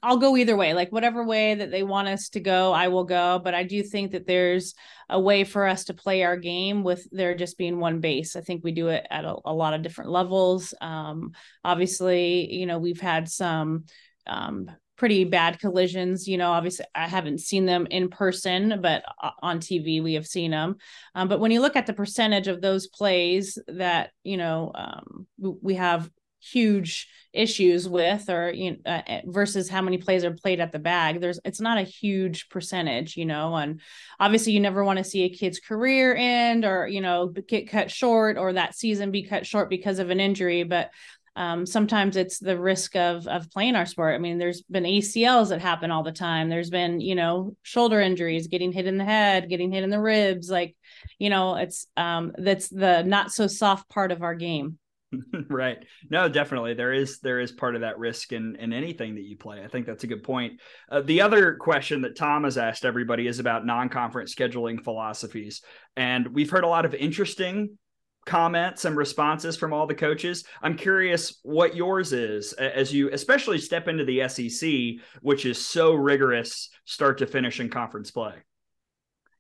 [0.02, 0.74] I'll go either way.
[0.74, 3.40] Like whatever way that they want us to go, I will go.
[3.44, 4.76] But I do think that there's
[5.10, 8.36] a way for us to play our game with there just being one base.
[8.36, 10.74] I think we do it at a, a lot of different levels.
[10.80, 13.86] Um, obviously, you know, we've had some
[14.26, 16.28] um, pretty bad collisions.
[16.28, 19.04] You know, obviously, I haven't seen them in person, but
[19.42, 20.78] on TV we have seen them.
[21.16, 25.28] Um, but when you look at the percentage of those plays that you know um,
[25.40, 26.10] we have
[26.52, 30.72] huge issues with or you know uh, uh, versus how many plays are played at
[30.72, 33.82] the bag there's it's not a huge percentage you know and
[34.20, 37.92] obviously you never want to see a kid's career end or you know get cut
[37.92, 40.90] short or that season be cut short because of an injury but
[41.38, 44.16] um, sometimes it's the risk of of playing our sport.
[44.16, 46.50] I mean, there's been ACLs that happen all the time.
[46.50, 50.02] There's been, you know, shoulder injuries, getting hit in the head, getting hit in the
[50.02, 50.50] ribs.
[50.50, 50.76] Like,
[51.20, 54.80] you know, it's um, that's the not so soft part of our game.
[55.50, 55.78] right.
[56.10, 56.74] No definitely.
[56.74, 59.64] There is there is part of that risk in in anything that you play.
[59.64, 60.60] I think that's a good point.
[60.90, 65.62] Uh, the other question that tom has asked everybody is about non-conference scheduling philosophies.
[65.96, 67.78] And we've heard a lot of interesting
[68.26, 70.44] comments and responses from all the coaches.
[70.62, 75.94] I'm curious what yours is as you especially step into the sec which is so
[75.94, 78.34] rigorous start to finish in conference play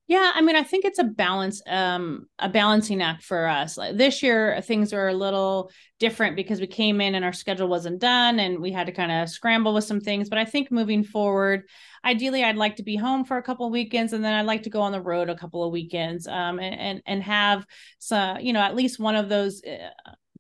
[0.08, 3.76] Yeah, I mean, I think it's a balance, um, a balancing act for us.
[3.78, 7.68] Like this year, things are a little different because we came in and our schedule
[7.68, 10.30] wasn't done, and we had to kind of scramble with some things.
[10.30, 11.64] But I think moving forward,
[12.06, 14.64] ideally, I'd like to be home for a couple of weekends, and then I'd like
[14.64, 17.66] to go on the road a couple of weekends, um, and and, and have
[18.00, 19.62] some, you know, at least one of those.
[19.64, 19.90] Uh,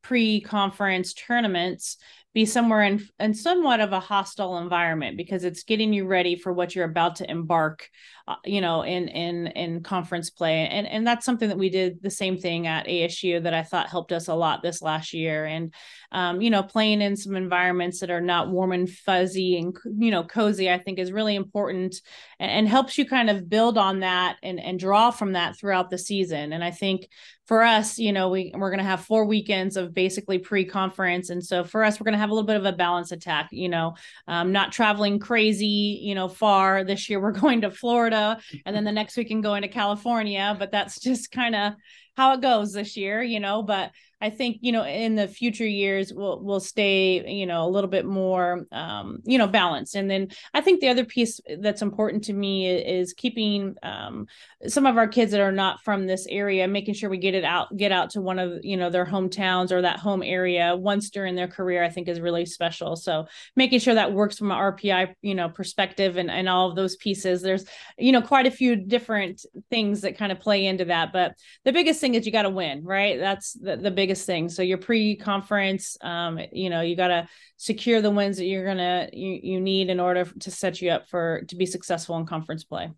[0.03, 1.97] pre-conference tournaments
[2.33, 6.53] be somewhere in, in somewhat of a hostile environment because it's getting you ready for
[6.53, 7.89] what you're about to embark
[8.27, 10.67] uh, you know in in in conference play.
[10.67, 13.89] And and that's something that we did the same thing at ASU that I thought
[13.89, 15.45] helped us a lot this last year.
[15.45, 15.73] And
[16.11, 20.11] um, you know playing in some environments that are not warm and fuzzy and you
[20.11, 21.95] know cozy I think is really important
[22.39, 25.89] and, and helps you kind of build on that and and draw from that throughout
[25.89, 26.53] the season.
[26.53, 27.07] And I think
[27.47, 31.63] for us, you know, we we're to have four weekends of basically pre-conference, and so
[31.63, 33.47] for us, we're to have a little bit of a balance attack.
[33.51, 33.95] You know,
[34.27, 36.83] um, not traveling crazy, you know, far.
[36.83, 40.55] This year, we're going to Florida, and then the next weekend going to California.
[40.59, 41.73] But that's just kind of
[42.17, 43.63] how it goes this year, you know.
[43.63, 47.69] But I think you know in the future years we'll we'll stay you know a
[47.69, 49.95] little bit more um, you know balanced.
[49.95, 54.27] And then I think the other piece that's important to me is keeping um,
[54.67, 57.43] some of our kids that are not from this area, making sure we get it
[57.43, 61.09] out, get out to one of you know their hometowns or that home area once
[61.11, 61.83] during their career.
[61.83, 62.95] I think is really special.
[62.95, 66.75] So making sure that works from an RPI you know perspective and and all of
[66.75, 67.43] those pieces.
[67.43, 67.65] There's
[67.99, 71.71] you know quite a few different things that kind of play into that, but the
[71.71, 73.19] biggest thing is you got to win, right?
[73.19, 74.47] That's the, the biggest thing.
[74.47, 79.09] So your pre-conference, um, you know, you got to secure the wins that you're gonna
[79.11, 82.63] you, you need in order to set you up for to be successful in conference
[82.63, 82.89] play.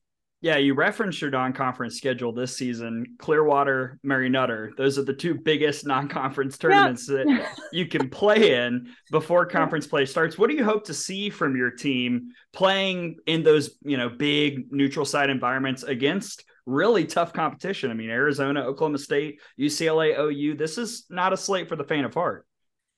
[0.42, 3.18] Yeah, you referenced your non-conference schedule this season.
[3.18, 4.72] Clearwater, Mary Nutter.
[4.78, 7.26] Those are the two biggest non-conference tournaments yep.
[7.26, 10.38] that you can play in before conference play starts.
[10.38, 14.72] What do you hope to see from your team playing in those, you know, big
[14.72, 17.92] neutral site environments against really tough competition.
[17.92, 20.56] I mean, Arizona, Oklahoma State, UCLA, OU.
[20.56, 22.46] This is not a slate for the faint of heart.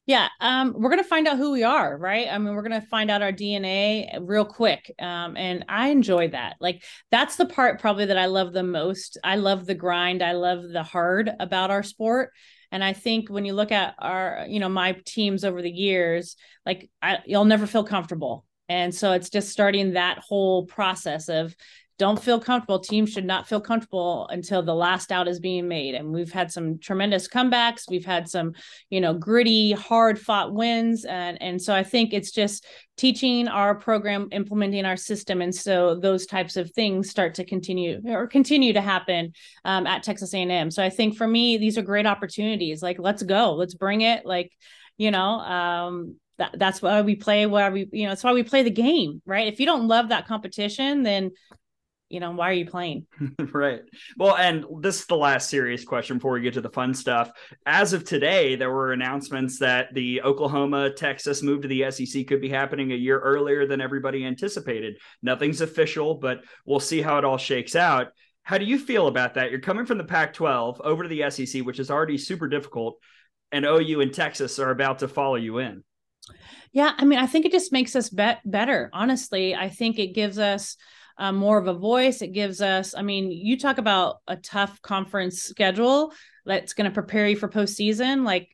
[0.07, 2.27] Yeah, um, we're gonna find out who we are, right?
[2.29, 6.55] I mean, we're gonna find out our DNA real quick, um, and I enjoy that.
[6.59, 9.17] Like, that's the part probably that I love the most.
[9.23, 10.23] I love the grind.
[10.23, 12.31] I love the hard about our sport.
[12.71, 16.35] And I think when you look at our, you know, my teams over the years,
[16.65, 18.45] like I, you'll never feel comfortable.
[18.69, 21.53] And so it's just starting that whole process of
[22.01, 22.79] don't feel comfortable.
[22.79, 25.93] Teams should not feel comfortable until the last out is being made.
[25.93, 27.83] And we've had some tremendous comebacks.
[27.87, 28.53] We've had some,
[28.89, 31.05] you know, gritty, hard fought wins.
[31.05, 32.65] And, and so I think it's just
[32.97, 35.43] teaching our program, implementing our system.
[35.43, 39.33] And so those types of things start to continue or continue to happen
[39.63, 40.71] um, at Texas A&M.
[40.71, 42.81] So I think for me, these are great opportunities.
[42.81, 44.25] Like, let's go, let's bring it.
[44.25, 44.51] Like,
[44.97, 48.41] you know, um, that, that's why we play where we you know it's why we
[48.41, 51.29] play the game right if you don't love that competition then
[52.11, 53.05] you know, why are you playing?
[53.53, 53.81] right.
[54.17, 57.31] Well, and this is the last serious question before we get to the fun stuff.
[57.65, 62.41] As of today, there were announcements that the Oklahoma Texas move to the SEC could
[62.41, 64.97] be happening a year earlier than everybody anticipated.
[65.21, 68.07] Nothing's official, but we'll see how it all shakes out.
[68.43, 69.51] How do you feel about that?
[69.51, 72.97] You're coming from the Pac 12 over to the SEC, which is already super difficult,
[73.51, 75.83] and OU and Texas are about to follow you in.
[76.71, 78.89] Yeah, I mean, I think it just makes us bet better.
[78.93, 80.77] Honestly, I think it gives us
[81.17, 82.21] um, more of a voice.
[82.21, 86.13] It gives us, I mean, you talk about a tough conference schedule
[86.45, 88.25] that's going to prepare you for postseason.
[88.25, 88.49] Like,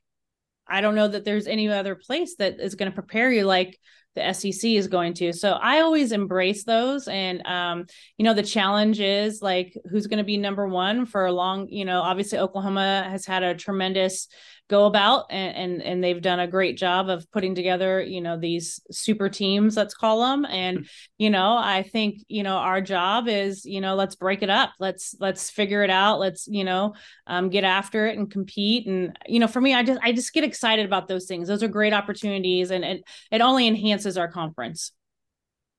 [0.67, 3.78] I don't know that there's any other place that is going to prepare you like
[4.17, 5.32] the SEC is going to.
[5.32, 7.08] So I always embrace those.
[7.08, 7.86] And, um,
[8.17, 11.70] you know, the challenge is like who's going to be number one for a long,
[11.70, 14.28] you know, obviously Oklahoma has had a tremendous
[14.69, 18.38] go about and, and and they've done a great job of putting together you know
[18.38, 20.84] these super teams let's call them and hmm.
[21.17, 24.71] you know i think you know our job is you know let's break it up.
[24.80, 26.19] Let's let's figure it out.
[26.19, 26.93] Let's you know
[27.25, 28.88] um, get after it and compete.
[28.88, 31.47] And you know for me i just i just get excited about those things.
[31.47, 34.91] Those are great opportunities and it, it only enhances our conference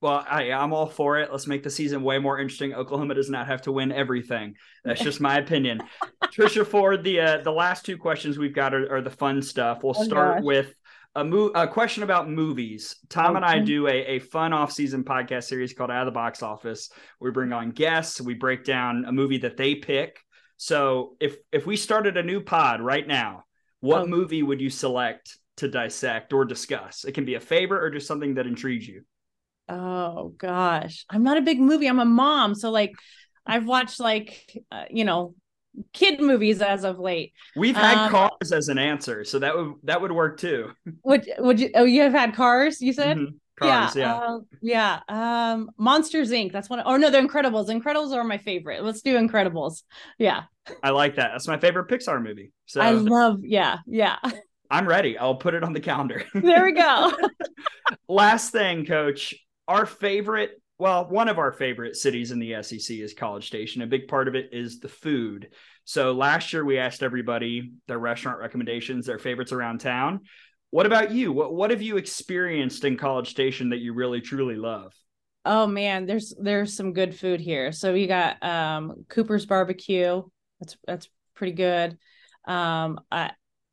[0.01, 1.31] well, I, I'm all for it.
[1.31, 2.73] Let's make the season way more interesting.
[2.73, 4.55] Oklahoma does not have to win everything.
[4.85, 5.81] That's just my opinion.
[6.25, 9.83] Trisha Ford, the uh, the last two questions we've got are, are the fun stuff.
[9.83, 10.45] We'll oh, start gosh.
[10.45, 10.73] with
[11.15, 12.95] a, mo- a question about movies.
[13.09, 13.37] Tom okay.
[13.37, 16.91] and I do a, a fun off-season podcast series called Out of the Box Office.
[17.19, 18.21] We bring on guests.
[18.21, 20.19] We break down a movie that they pick.
[20.55, 23.43] So if if we started a new pod right now,
[23.81, 24.07] what oh.
[24.07, 27.03] movie would you select to dissect or discuss?
[27.03, 29.03] It can be a favorite or just something that intrigues you.
[29.69, 31.87] Oh gosh, I'm not a big movie.
[31.87, 32.93] I'm a mom, so like
[33.45, 35.35] I've watched like uh, you know
[35.93, 37.33] kid movies as of late.
[37.55, 40.71] We've had um, cars as an answer, so that would that would work too.
[41.03, 41.69] Would would you?
[41.75, 42.81] Oh, you have had cars.
[42.81, 43.17] You said.
[43.17, 43.35] Mm-hmm.
[43.59, 44.15] Cars, yeah, yeah.
[44.15, 44.99] uh, yeah.
[45.09, 46.53] Um, Monsters Inc.
[46.53, 46.81] That's one.
[46.85, 47.67] Oh no, the Incredibles.
[47.67, 48.85] Incredibles are my favorite.
[48.85, 49.83] Let's do Incredibles.
[50.17, 50.43] Yeah,
[50.81, 51.31] I like that.
[51.33, 52.53] That's my favorite Pixar movie.
[52.67, 53.39] So I love.
[53.43, 54.15] Yeah, yeah.
[54.71, 55.17] I'm ready.
[55.17, 56.23] I'll put it on the calendar.
[56.33, 57.11] There we go.
[58.07, 59.35] Last thing, coach.
[59.69, 63.81] Our favorite, well, one of our favorite cities in the SEC is College Station.
[63.81, 65.49] A big part of it is the food.
[65.85, 70.21] So last year we asked everybody their restaurant recommendations, their favorites around town.
[70.71, 71.31] What about you?
[71.31, 74.93] What what have you experienced in College Station that you really truly love?
[75.45, 77.71] oh man, there's there's some good food here.
[77.71, 80.21] So we got um Cooper's barbecue.
[80.59, 81.97] That's that's pretty good.
[82.45, 83.31] Um, I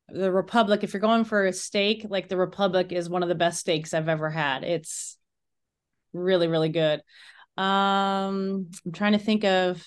[0.09, 0.85] the Republic.
[0.85, 3.93] If you're going for a steak, like the Republic is one of the best steaks
[3.93, 4.65] I've ever had.
[4.65, 5.19] It's
[6.17, 7.01] really really good.
[7.57, 9.85] Um, I'm trying to think of.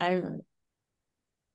[0.00, 0.22] I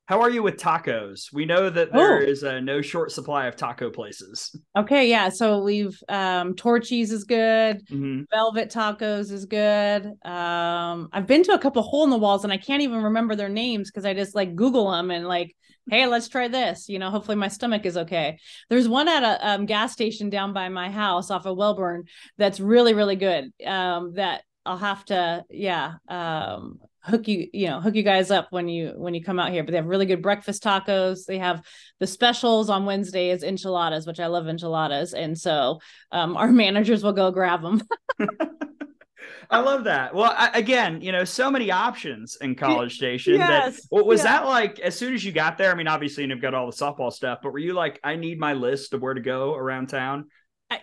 [0.07, 1.33] How are you with tacos?
[1.33, 4.55] We know that there is a no short supply of taco places.
[4.77, 5.27] okay, yeah.
[5.27, 7.85] So we've um Torchy's is good.
[7.87, 8.23] Mhm.
[8.31, 10.05] Velvet Tacos is good.
[10.25, 13.35] Um, I've been to a couple hole in the walls and I can't even remember
[13.35, 15.53] their names because I just like Google them and like,
[15.89, 16.87] hey, let's try this.
[16.87, 18.39] You know, hopefully my stomach is okay.
[18.69, 22.05] There's one at a um, gas station down by my house off of Wellborn
[22.37, 23.51] that's really, really good.
[23.65, 28.47] Um, that I'll have to, yeah, um, hook you, you know, hook you guys up
[28.51, 29.63] when you when you come out here.
[29.63, 31.25] But they have really good breakfast tacos.
[31.25, 31.65] They have
[31.99, 35.79] the specials on Wednesday is enchiladas, which I love enchiladas, and so
[36.11, 37.81] um, our managers will go grab them.
[39.49, 40.13] I love that.
[40.13, 43.35] Well, I, again, you know, so many options in College Station.
[43.35, 45.71] yes, That what was that like as soon as you got there?
[45.71, 48.39] I mean, obviously you've got all the softball stuff, but were you like, I need
[48.39, 50.25] my list of where to go around town?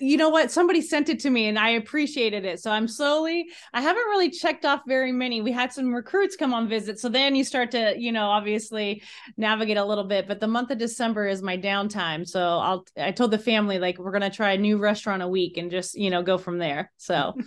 [0.00, 3.46] You know what somebody sent it to me and i appreciated it so i'm slowly
[3.74, 7.10] i haven't really checked off very many we had some recruits come on visit so
[7.10, 9.02] then you start to you know obviously
[9.36, 13.10] navigate a little bit but the month of december is my downtime so i'll i
[13.10, 15.94] told the family like we're going to try a new restaurant a week and just
[15.94, 17.34] you know go from there so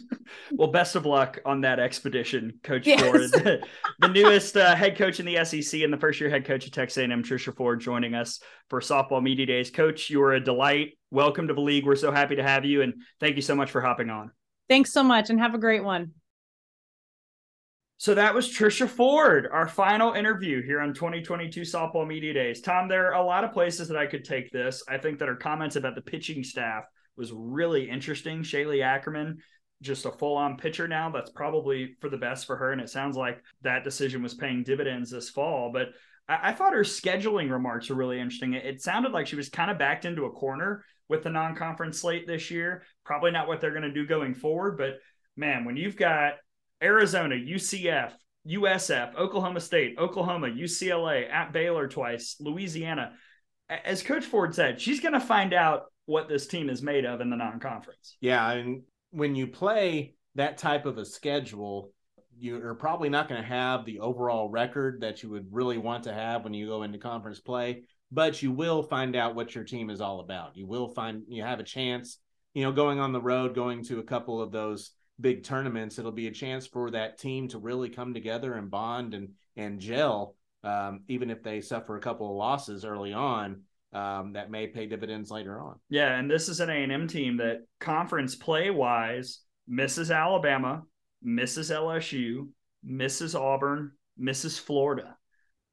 [0.52, 3.02] Well, best of luck on that expedition, Coach Yes.
[3.02, 3.22] Ford.
[4.00, 6.74] the newest uh, head coach in the SEC and the first year head coach at
[6.74, 9.70] Texas A&M, Trisha Ford, joining us for softball media days.
[9.70, 10.98] Coach, you are a delight.
[11.10, 11.86] Welcome to the league.
[11.86, 14.32] We're so happy to have you, and thank you so much for hopping on.
[14.68, 16.12] thanks so much and have a great one
[17.98, 22.62] So that was Trisha Ford, our final interview here on 2022 Softball Media Days.
[22.62, 24.84] Tom, there are a lot of places that I could take this.
[24.88, 26.84] I think that her comments about the pitching staff
[27.16, 28.44] was really interesting.
[28.44, 29.38] Shaylee Ackerman,
[29.82, 31.10] just a full on pitcher now.
[31.10, 32.72] That's probably for the best for her.
[32.72, 35.72] And it sounds like that decision was paying dividends this fall.
[35.74, 35.88] But
[36.28, 38.54] I, I thought her scheduling remarks were really interesting.
[38.54, 41.56] It, it sounded like she was kind of backed into a corner with the non
[41.56, 42.84] conference slate this year.
[43.06, 44.78] Probably not what they're going to do going forward.
[44.78, 45.00] But
[45.36, 46.34] man, when you've got
[46.82, 48.12] Arizona, UCF,
[48.48, 53.14] USF, Oklahoma State, Oklahoma, UCLA, at Baylor twice, Louisiana.
[53.70, 57.20] As Coach Ford said, she's going to find out what this team is made of
[57.20, 58.18] in the non conference.
[58.22, 61.92] Yeah, and when you play that type of a schedule,
[62.40, 66.14] you're probably not going to have the overall record that you would really want to
[66.14, 69.90] have when you go into conference play, but you will find out what your team
[69.90, 70.56] is all about.
[70.56, 72.20] You will find you have a chance,
[72.54, 76.12] you know, going on the road, going to a couple of those big tournaments, it'll
[76.12, 80.36] be a chance for that team to really come together and bond and and gel.
[80.64, 83.62] Um, even if they suffer a couple of losses early on,
[83.94, 85.76] um, that may pay dividends later on.
[85.90, 90.84] Yeah, and this is an A&M team that conference play wise misses Alabama,
[91.22, 92.50] misses LSU,
[92.84, 95.17] misses Auburn, misses Florida.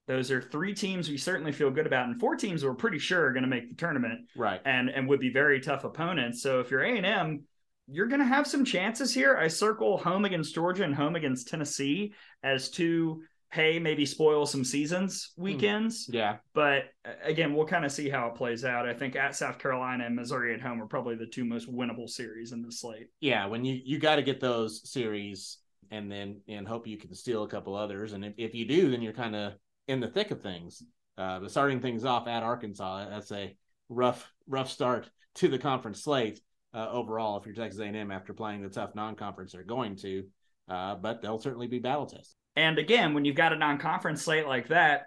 [0.07, 3.24] Those are three teams we certainly feel good about, and four teams we're pretty sure
[3.26, 4.61] are going to make the tournament Right.
[4.64, 6.42] and and would be very tough opponents.
[6.42, 7.44] So if you're A&M,
[7.88, 9.36] you're going to have some chances here.
[9.36, 14.64] I circle home against Georgia and home against Tennessee as two hey maybe spoil some
[14.64, 16.09] seasons weekends.
[16.12, 16.38] Yeah.
[16.55, 18.88] But uh, again, we'll kind of see how it plays out.
[18.88, 22.09] I think at South Carolina and Missouri at home are probably the two most winnable
[22.09, 23.11] series in the slate.
[23.20, 25.59] yeah, when you you got to get those series
[25.90, 28.90] and then and hope you can steal a couple others, and if, if you do,
[28.90, 29.52] then you're kind of
[29.89, 30.82] in the thick of things.
[31.16, 33.57] Uh, but starting things off at Arkansas, that's a
[33.89, 36.41] rough rough start to the conference slate
[36.74, 37.39] uh, overall.
[37.39, 40.24] If you're Texas A&M after playing the tough non-conference, they're going to,
[40.68, 42.35] uh, but they'll certainly be battle tested.
[42.57, 45.07] And again, when you've got a non-conference slate like that,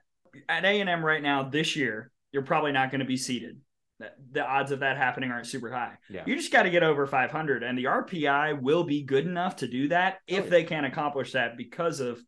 [0.50, 3.58] at A&M right now this year, you're probably not going to be seeded.
[4.00, 5.96] The- The odds of that happening aren't super high.
[6.10, 6.24] Yeah.
[6.26, 9.68] You just got to get over 500, and the RPI will be good enough to
[9.68, 10.50] do that if Oh, yeah.
[10.50, 12.20] they can accomplish that because of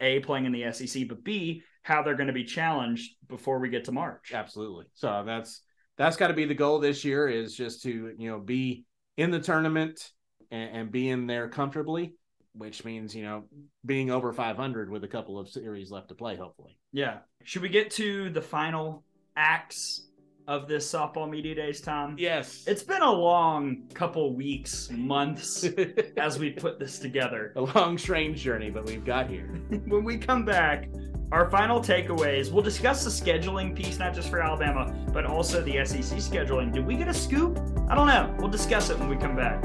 [0.00, 3.68] A, playing in the SEC, but B, how they're going to be challenged before we
[3.68, 4.32] get to March.
[4.32, 4.86] Absolutely.
[4.94, 5.62] So that's
[5.98, 8.84] that's got to be the goal this year is just to you know be
[9.16, 10.10] in the tournament
[10.50, 12.14] and, and be in there comfortably,
[12.54, 13.44] which means you know
[13.84, 16.36] being over 500 with a couple of series left to play.
[16.36, 16.78] Hopefully.
[16.92, 17.18] Yeah.
[17.44, 19.04] Should we get to the final
[19.36, 20.06] acts
[20.48, 22.16] of this softball media days, Tom.
[22.18, 22.64] Yes.
[22.66, 25.64] It's been a long couple weeks, months
[26.16, 27.52] as we put this together.
[27.56, 29.46] a long, strange journey, but we've got here.
[29.86, 30.88] when we come back,
[31.32, 35.82] our final takeaways, we'll discuss the scheduling piece, not just for Alabama, but also the
[35.84, 36.70] SEC scheduling.
[36.72, 37.58] Did we get a scoop?
[37.88, 38.34] I don't know.
[38.38, 39.62] We'll discuss it when we come back.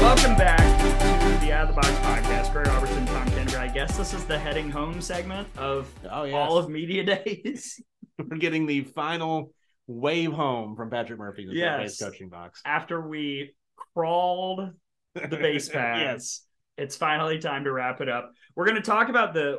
[0.00, 0.58] Welcome back
[1.40, 2.52] to the Out of the Box podcast.
[2.52, 3.58] Greg Robertson, Tom Kendra.
[3.60, 6.34] I guess this is the heading home segment of Oh, yes.
[6.34, 7.80] all of media days.
[8.18, 9.52] We're getting the final
[9.86, 11.80] wave home from Patrick Murphy the Yes.
[11.80, 12.60] base coaching box.
[12.64, 13.54] After we
[13.94, 14.70] crawled
[15.14, 16.46] the base paths, yes.
[16.76, 18.32] it's finally time to wrap it up.
[18.54, 19.58] We're going to talk about the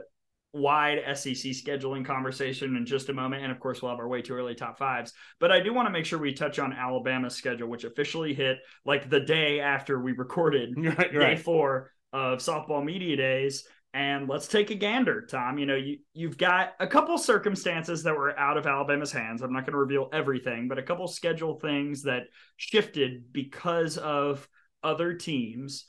[0.53, 3.43] wide SEC scheduling conversation in just a moment.
[3.43, 5.13] And of course, we'll have our way too early top fives.
[5.39, 8.57] But I do want to make sure we touch on Alabama's schedule, which officially hit
[8.85, 11.39] like the day after we recorded Right, day right.
[11.39, 13.67] four of softball media days.
[13.97, 15.57] And let's take a gander, Tom.
[15.57, 19.41] You know, you, you've got a couple circumstances that were out of Alabama's hands.
[19.41, 22.25] I'm not going to reveal everything, but a couple schedule things that
[22.57, 24.47] shifted because of
[24.83, 25.85] other teams.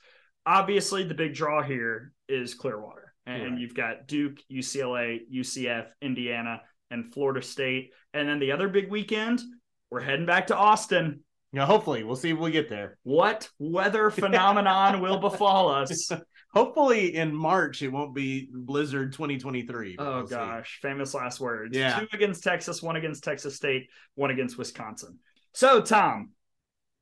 [0.46, 3.12] Obviously, the big draw here is Clearwater.
[3.26, 3.60] And Right.
[3.60, 7.90] you've got Duke, UCLA, UCF, Indiana, and Florida State.
[8.14, 9.42] And then the other big weekend,
[9.90, 11.20] we're heading back to Austin.
[11.52, 12.96] Yeah, hopefully, we'll see if we get there.
[13.02, 16.10] What weather phenomenon will befall us?
[16.52, 19.96] Hopefully, in March, it won't be Blizzard 2023.
[19.98, 20.34] Oh we'll see.
[20.34, 21.76] gosh, famous last words.
[21.76, 22.00] Yeah.
[22.00, 25.18] Two against Texas, one against Texas State, one against Wisconsin.
[25.52, 26.30] So, Tom,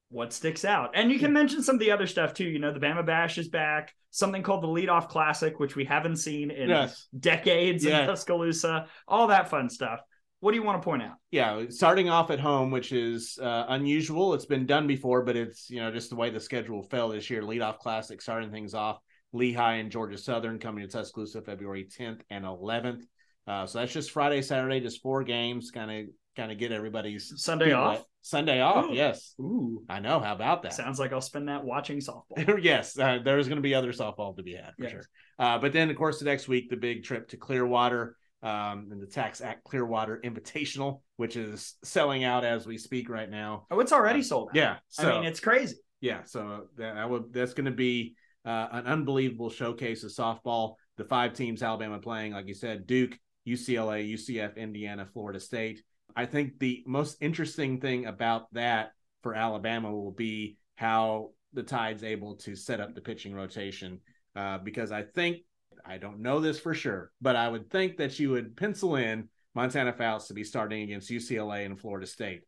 [0.08, 0.90] what sticks out?
[0.94, 2.44] And you can mention some of the other stuff too.
[2.44, 3.94] You know, the Bama Bash is back.
[4.10, 7.06] Something called the Leadoff Classic, which we haven't seen in Yes.
[7.18, 8.00] decades Yeah.
[8.00, 8.86] in Tuscaloosa.
[9.06, 10.00] All that fun stuff.
[10.40, 11.16] What do you want to point out?
[11.30, 14.34] yeah, starting off at home, which is uh, unusual.
[14.34, 17.30] It's been done before, but it's you know just the way the schedule fell this
[17.30, 17.42] year.
[17.42, 18.98] Leadoff Classic starting things off.
[19.36, 23.02] Lehigh and Georgia Southern coming to Tuscaloosa February 10th and 11th.
[23.46, 25.70] Uh, so that's just Friday, Saturday, just four games.
[25.70, 26.06] Kind of
[26.36, 27.96] kind of get everybody's Sunday off?
[27.98, 28.04] wet.
[28.22, 29.34] Sunday off, yes.
[29.40, 30.18] Ooh, I know.
[30.18, 30.74] How about that?
[30.74, 32.58] sounds like I'll spend that watching softball.
[32.62, 34.90] yes, uh, there's going to be other softball to be had for Yes.
[34.90, 35.04] sure.
[35.38, 39.00] Uh, but then, of course, the next week, the big trip to Clearwater um, and
[39.00, 43.66] the TaxAct Clearwater Invitational, which is selling out as we speak right now.
[43.70, 44.48] Oh, it's already sold.
[44.50, 44.56] out.
[44.56, 45.76] Yeah, so I mean, it's crazy.
[46.00, 48.16] yeah, so that, that would that's going to be
[48.46, 50.74] uh, an unbelievable showcase of softball.
[50.96, 55.82] The five teams Alabama playing, like you said, Duke, UCLA, UCF, Indiana, Florida State.
[56.14, 58.92] I think the most interesting thing about that
[59.22, 64.00] for Alabama will be how the Tide's able to set up the pitching rotation.
[64.34, 65.38] Uh, because I think
[65.84, 69.28] I don't know this for sure, but I would think that you would pencil in
[69.54, 72.42] Montana Fouts to be starting against UCLA and Florida State.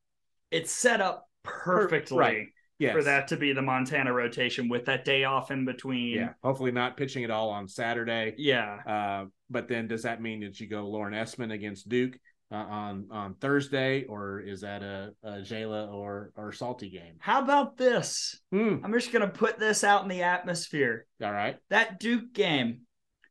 [0.50, 2.18] It's set up perfectly.
[2.18, 2.46] right.
[2.78, 2.94] Yes.
[2.94, 6.14] for that to be the Montana rotation with that day off in between.
[6.16, 8.34] Yeah, hopefully not pitching at all on Saturday.
[8.38, 8.78] Yeah.
[8.86, 12.18] Uh, but then does that mean that you go Lauren Essman against Duke
[12.52, 17.14] uh, on on Thursday, or is that a, a Jayla or or Salty game?
[17.18, 18.40] How about this?
[18.52, 18.76] Hmm.
[18.84, 21.04] I'm just going to put this out in the atmosphere.
[21.22, 21.56] All right.
[21.70, 22.82] That Duke game,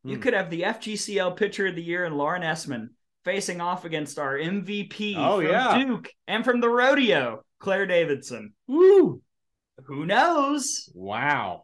[0.04, 0.22] you Hmm.
[0.22, 2.89] could have the FGCL pitcher of the year and Lauren Essman
[3.24, 5.78] facing off against our MVP Oh, from yeah.
[5.84, 8.54] Duke and from the rodeo, Claire Davidson.
[8.68, 9.22] Woo!
[9.88, 10.89] Who knows?
[10.93, 11.63] Wow.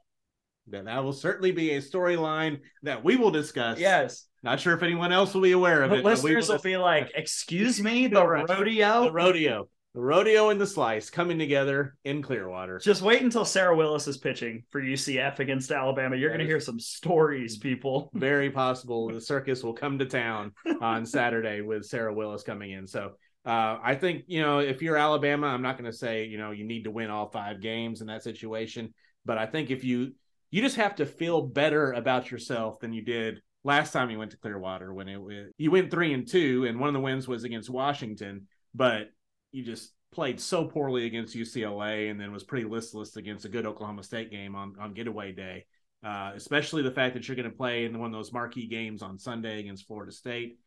[0.68, 3.80] That that will certainly be a storyline that we will discuss.
[3.80, 4.26] Yes.
[4.44, 6.06] Not sure if anyone else will be aware of The it.
[6.06, 9.06] listeners will be like, excuse me, the rodeo?
[9.06, 12.80] the rodeo, the rodeo and the slice coming together in Clearwater.
[12.80, 16.16] Just wait until Sarah Willis is pitching for UCF against Alabama.
[16.16, 18.10] You're going to hear some stories, people.
[18.14, 22.88] very possible the circus will come to town on Saturday with Sarah Willis coming in.
[22.88, 23.12] So
[23.46, 26.52] uh, I think you know if you're Alabama, I'm not going to say you know
[26.52, 28.94] you need to win all five games in that situation,
[29.26, 30.14] but I think if you
[30.50, 34.32] you just have to feel better about yourself than you did last time you went
[34.32, 37.28] to Clearwater when it was you went three and two, and one of the wins
[37.28, 39.08] was against Washington, but
[39.52, 43.66] you just played so poorly against UCLA and then was pretty listless against a good
[43.66, 45.66] Oklahoma State game on on getaway day.
[46.04, 49.02] Uh, especially the fact that you're going to play in one of those marquee games
[49.02, 50.60] on Sunday against Florida State.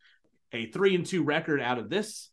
[0.52, 2.30] A three and two record out of this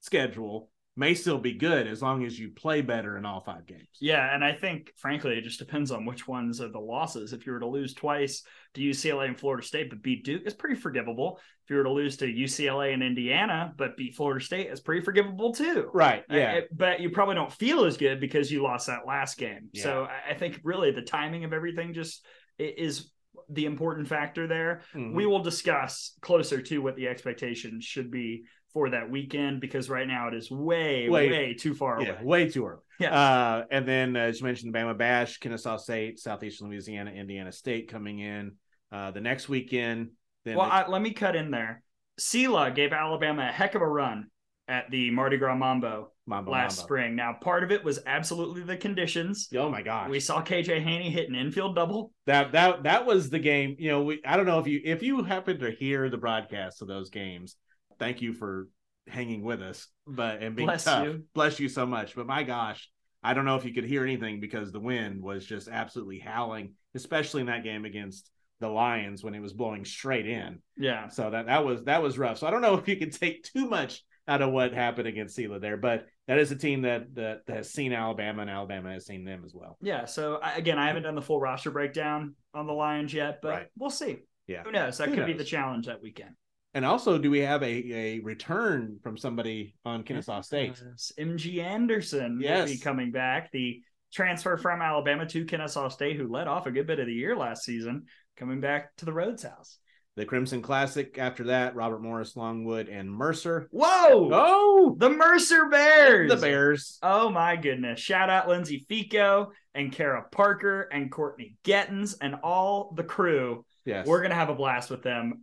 [0.00, 3.86] schedule may still be good as long as you play better in all five games.
[4.00, 7.32] Yeah, and I think frankly it just depends on which ones are the losses.
[7.32, 8.42] If you were to lose twice
[8.74, 11.38] to UCLA and Florida State but beat Duke, it's pretty forgivable.
[11.64, 15.02] If you were to lose to UCLA and Indiana but beat Florida State, it's pretty
[15.02, 15.88] forgivable too.
[15.94, 16.24] Right.
[16.28, 16.52] Yeah.
[16.56, 19.68] I- but you probably don't feel as good because you lost that last game.
[19.72, 19.82] Yeah.
[19.84, 22.26] So I- think really the timing of everything just
[22.58, 23.10] is
[23.48, 24.82] the important factor there.
[24.94, 25.14] Mhm.
[25.14, 30.06] We will discuss closer to what the expectations should be for that weekend because right
[30.06, 32.24] now it is way, way, Way- too far Yeah, away.
[32.24, 32.82] way too early.
[32.98, 33.14] Yeah.
[33.18, 37.88] Uh, and then, as you mentioned, the Bama Bash, Kennesaw State, Southeastern Louisiana, Indiana State
[37.90, 38.52] coming in
[38.92, 40.10] uh, the next weekend.
[40.44, 41.82] Then Well, the- I, let me cut in there.
[42.18, 44.26] Sela gave Alabama a heck of a run
[44.68, 46.86] at the Mardi Gras Mambo Mambo last Mambo.
[46.86, 47.16] spring.
[47.16, 49.48] Now, part of it was absolutely the conditions.
[49.56, 52.12] Oh my gosh, We saw KJ Haney hit an infield double.
[52.26, 53.74] that that that was the game.
[53.78, 56.82] You know, we I don't know if you if you happen to hear the broadcasts
[56.82, 57.56] of those games.
[58.00, 58.66] Thank you for
[59.06, 61.04] hanging with us, but and being Bless tough.
[61.04, 61.24] you.
[61.34, 62.16] Bless you so much.
[62.16, 62.90] But my gosh,
[63.22, 66.74] I don't know if you could hear anything because the wind was just absolutely howling,
[66.94, 68.28] especially in that game against
[68.60, 70.60] the Lions when it was blowing straight in.
[70.76, 71.08] Yeah.
[71.08, 72.38] So that that was that was rough.
[72.38, 75.36] So I don't know if you can take too much out of what happened against
[75.36, 79.06] Sela there, but that is a team that that has seen Alabama and Alabama has
[79.06, 79.76] seen them as well.
[79.80, 80.04] Yeah.
[80.04, 83.48] So, I, again, I haven't done the full roster breakdown on the Lions yet, but
[83.48, 83.66] Right.
[83.76, 84.18] we'll see.
[84.46, 84.62] Yeah.
[84.62, 84.98] Who knows?
[84.98, 86.30] That Who could be the challenge that weekend.
[86.74, 90.80] And also, do we have a, a return from somebody on Kennesaw State?
[91.18, 92.70] MG Anderson will Yes.
[92.70, 93.50] be coming back.
[93.50, 97.12] The transfer from Alabama to Kennesaw State, who led off a good bit of the
[97.12, 98.04] year last season,
[98.36, 99.78] coming back to the Rhoads House.
[100.16, 103.68] The Crimson Classic after that, Robert Morris, Longwood, and Mercer.
[103.70, 104.28] Whoa!
[104.32, 106.30] Oh, The Mercer Bears.
[106.30, 106.98] the Bears.
[107.02, 108.00] Oh my goodness.
[108.00, 113.64] Shout out Lindsay Fico and Kara Parker and Courtney Gettins and all the crew.
[113.84, 114.06] Yes.
[114.06, 115.42] We're going to have a blast with them.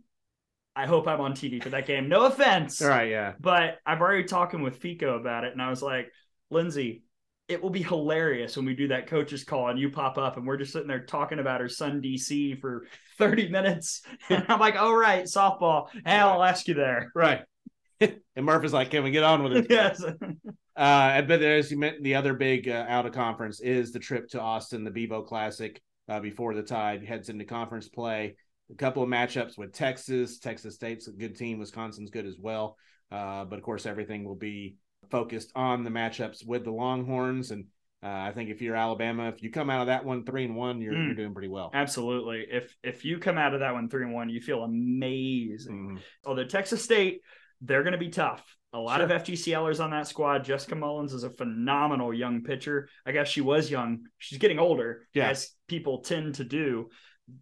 [0.78, 2.08] I hope I'm on TV for that game.
[2.08, 2.80] No offense.
[2.80, 3.10] All right.
[3.10, 3.32] Yeah.
[3.40, 6.12] But I've already talking with Fico about it, and I was like,
[6.50, 7.02] Lindsay,
[7.48, 10.46] it will be hilarious when we do that coach's call and you pop up and
[10.46, 14.02] we're just sitting there talking about her son DC for 30 minutes.
[14.30, 15.88] And I'm like, all right, softball.
[16.04, 17.10] Hey, I'll ask you there.
[17.12, 17.40] Right.
[18.00, 19.66] and Murph is like, can we get on with it?
[19.68, 20.02] yes.
[20.76, 24.28] Uh, but as you meant, the other big uh, out of conference is the trip
[24.28, 28.36] to Austin, the Bevo Classic, uh, before the Tide heads into conference play.
[28.70, 30.38] A couple of matchups with Texas.
[30.38, 31.58] Texas State's a good team.
[31.58, 32.76] Wisconsin's good as well.
[33.10, 34.76] Uh, but of course, everything will be
[35.10, 37.50] focused on the matchups with the Longhorns.
[37.50, 37.64] And
[38.02, 40.54] uh, I think if you're Alabama, if you come out of that one three and
[40.54, 41.06] one, you're Mm.
[41.06, 41.70] you're doing pretty well.
[41.72, 42.46] Absolutely.
[42.50, 45.96] If if you come out of that one three and one, you feel amazing.
[45.96, 46.00] Mhm.
[46.26, 47.22] Although Texas State,
[47.62, 48.44] they're going to be tough.
[48.74, 49.18] A lot of Sure.
[49.18, 50.44] FGCLers on that squad.
[50.44, 52.88] Jessica Mullins is a phenomenal young pitcher.
[53.06, 54.06] I guess she was young.
[54.18, 55.30] She's getting older, Yeah.
[55.30, 56.90] as people tend to do.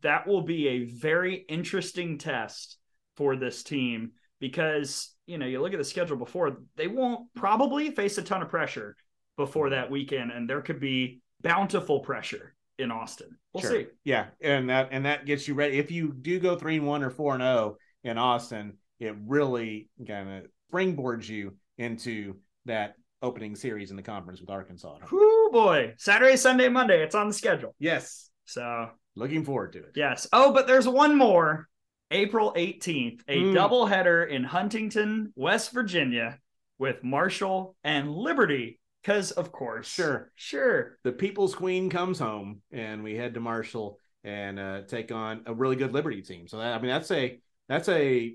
[0.03, 2.79] That will be a very interesting test
[3.17, 7.91] for this team because, you know, you look at the schedule before, they won't probably
[7.91, 8.97] face a ton of pressure
[9.37, 13.37] before that weekend, and there could be bountiful pressure in Austin.
[13.53, 13.71] We'll Sure.
[13.71, 13.87] see.
[14.05, 15.79] Yeah, and that and that gets you ready.
[15.79, 19.89] If you do go three and one or four and zero in Austin, it really
[20.07, 24.99] kind of springboards you into that opening series in the conference with Arkansas.
[25.11, 25.95] oh boy.
[25.99, 27.03] Saturday, Sunday, Monday.
[27.03, 27.75] It's on the schedule.
[27.79, 29.93] Yes, So looking forward to it.
[29.95, 30.27] Yes.
[30.33, 31.69] Oh, but there's one more.
[32.13, 33.53] April 18th, a Mm.
[33.55, 36.39] doubleheader in Huntington, West Virginia
[36.79, 38.79] with Marshall and Liberty.
[39.03, 39.87] Because, of course.
[39.89, 40.31] Sure.
[40.35, 40.99] Sure.
[41.05, 45.55] The People's Queen comes home, and we head to Marshall and uh, take on a
[45.55, 46.49] really good Liberty team.
[46.49, 48.35] So that, I mean, that's a that's a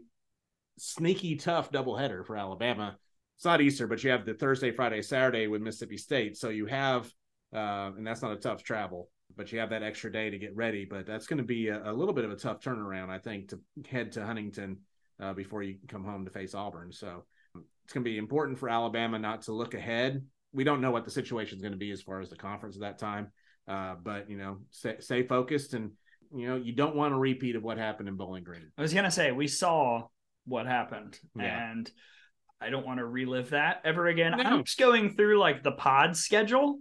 [0.78, 2.98] sneaky tough doubleheader for Alabama.
[3.38, 6.38] It's not Easter, but you have the Thursday, Friday, Saturday with Mississippi State.
[6.38, 7.12] So you have,
[7.54, 9.10] uh, and that's not a tough travel,
[9.42, 10.86] but you have that extra day to get ready.
[10.86, 13.50] But that's going to be a, a little bit of a tough turnaround, I think,
[13.50, 14.78] to head to Huntington
[15.20, 16.92] uh, before you come home to face Auburn.
[16.92, 17.24] So
[17.56, 20.24] it's going to be important for Alabama not to look ahead.
[20.54, 22.76] We don't know what the situation is going to be as far as the conference
[22.76, 23.32] at that time,
[23.68, 25.90] uh, but you know, stay, stay focused and
[26.32, 28.72] you know you don't want a repeat of what happened in Bowling Green.
[28.78, 30.04] I was going to say, we saw
[30.46, 31.18] what happened.
[31.36, 31.72] Yeah.
[31.72, 31.90] And
[32.60, 34.34] I don't want to relive that ever again.
[34.38, 34.44] No.
[34.44, 36.78] I'm just going through like the pod schedule.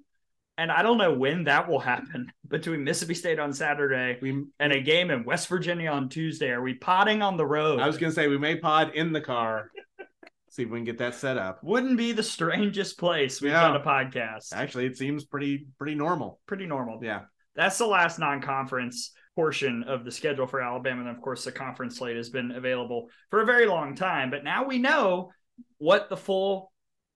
[0.60, 4.72] And I don't know when that will happen between Mississippi State on Saturday We and
[4.74, 6.50] a game in West Virginia on Tuesday.
[6.50, 7.80] Are we potting on the road?
[7.80, 9.70] I was going to say we may pod in the car.
[10.50, 11.64] See if we can get that set up.
[11.64, 13.68] wouldn't be the strangest place we've Yeah.
[13.68, 14.52] done a podcast.
[14.52, 16.40] Actually, it seems pretty pretty normal.
[16.46, 17.00] Pretty normal.
[17.02, 17.20] Yeah.
[17.56, 21.00] That's the last non-conference portion of the schedule for Alabama.
[21.00, 24.28] And of course, the conference slate has been available for a very long time.
[24.28, 25.30] But now we know
[25.78, 26.70] what the full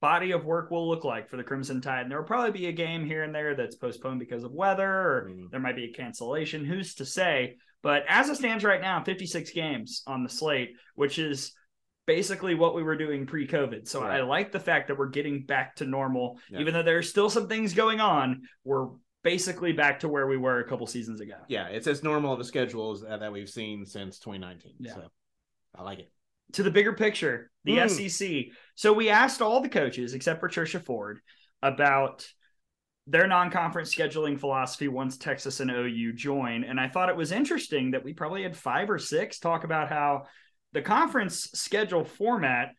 [0.05, 2.03] body of work will look like for the Crimson Tide.
[2.03, 4.87] And there will probably be a game here and there that's postponed because of weather,
[4.87, 5.51] or Mm.
[5.51, 6.63] there might be a cancellation.
[6.63, 7.57] Who's to say?
[7.83, 11.55] But as it stands right now, 56 games on the slate, which is
[12.07, 13.89] basically what we were doing pre-COVID.
[13.89, 14.21] So Right.
[14.21, 16.61] I like the fact that we're getting back to normal, Yeah.
[16.61, 18.43] even though there's still some things going on.
[18.63, 18.89] We're
[19.23, 21.37] basically back to where we were a couple seasons ago.
[21.49, 24.75] Yeah, it's as normal of a schedule as, uh, that we've seen since 2019.
[24.81, 24.97] Yeah.
[24.97, 25.09] So
[25.75, 26.11] I like it.
[26.53, 27.89] To the bigger picture, the Hmm.
[27.89, 28.53] SEC.
[28.75, 31.21] So we asked all the coaches except for Trisha Ford
[31.63, 32.27] about
[33.07, 37.91] their non-conference scheduling philosophy once Texas and OU join, and I thought it was interesting
[37.91, 40.25] that we probably had five or six talk about how
[40.73, 42.71] the conference schedule format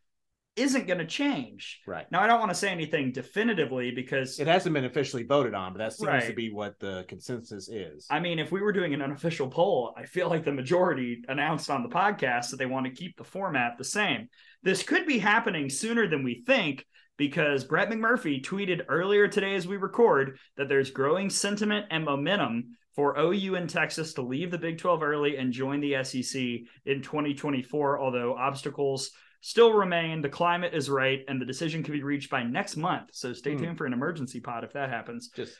[0.56, 1.82] isn't going to change.
[1.86, 2.10] Right.
[2.12, 5.74] Now, I don't want to say anything definitively because It hasn't been officially voted on,
[5.74, 8.08] but that seems to be what the consensus is.
[8.10, 11.70] I mean, if we were doing an unofficial poll, I feel like the majority announced
[11.70, 14.30] on the podcast that they want to keep the format the same.
[14.64, 16.86] This could be happening sooner than we think
[17.18, 22.78] because Brett McMurphy tweeted earlier today as we record that there's growing sentiment and momentum
[22.96, 26.42] for OU and Texas to leave the Big 12 early and join the SEC
[26.86, 29.12] in 2024, although obstacles
[29.46, 30.22] still remain.
[30.22, 33.10] The climate is right, and the decision can be reached by next month.
[33.14, 33.64] So stay Hmm.
[33.64, 35.30] tuned for an emergency pod if that happens.
[35.30, 35.56] just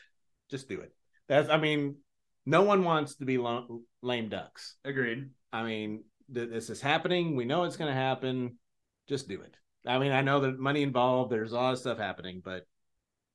[0.50, 0.92] just do it.
[1.28, 1.96] That's I mean,
[2.44, 4.76] no one wants to be lo- lame ducks.
[4.84, 5.30] Agreed.
[5.52, 7.36] I mean, th- this is happening.
[7.36, 8.58] We know it's going to happen.
[9.08, 9.56] Just do it.
[9.86, 11.30] I mean, I know there's money involved.
[11.32, 12.64] There's a lot of stuff happening, but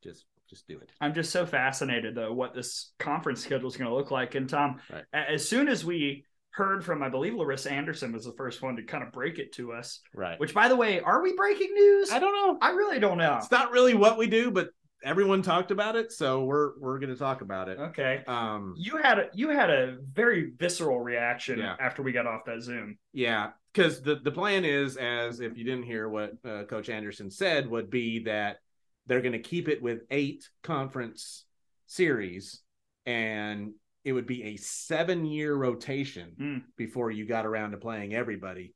[0.03, 0.89] just just do it.
[0.99, 4.35] I'm just so fascinated though what this conference schedule is going to look like.
[4.35, 5.05] And Tom, Right.
[5.13, 8.83] as soon as we heard from, I believe Larissa Anderson was the first one to
[8.83, 10.01] kind of break it to us.
[10.13, 10.39] Right.
[10.39, 12.11] Which, by the way, are we breaking news?
[12.11, 12.57] I don't know.
[12.61, 13.37] I really don't know.
[13.37, 14.69] It's not really what we do, but
[15.03, 17.79] everyone talked about it, so we're we're going to talk about it.
[17.79, 18.23] Okay.
[18.27, 21.75] Um, You had a, you had a very visceral reaction Yeah.
[21.79, 22.97] after we got off that Zoom.
[23.13, 27.31] Yeah, because the the plan is, as if you didn't hear what uh, Coach Anderson
[27.31, 28.57] said, would be that
[29.07, 31.45] they're going to keep it with eight conference
[31.87, 32.61] series,
[33.05, 33.71] and
[34.03, 36.57] it would be a seven year rotation Hmm.
[36.77, 38.73] before you got around to playing everybody,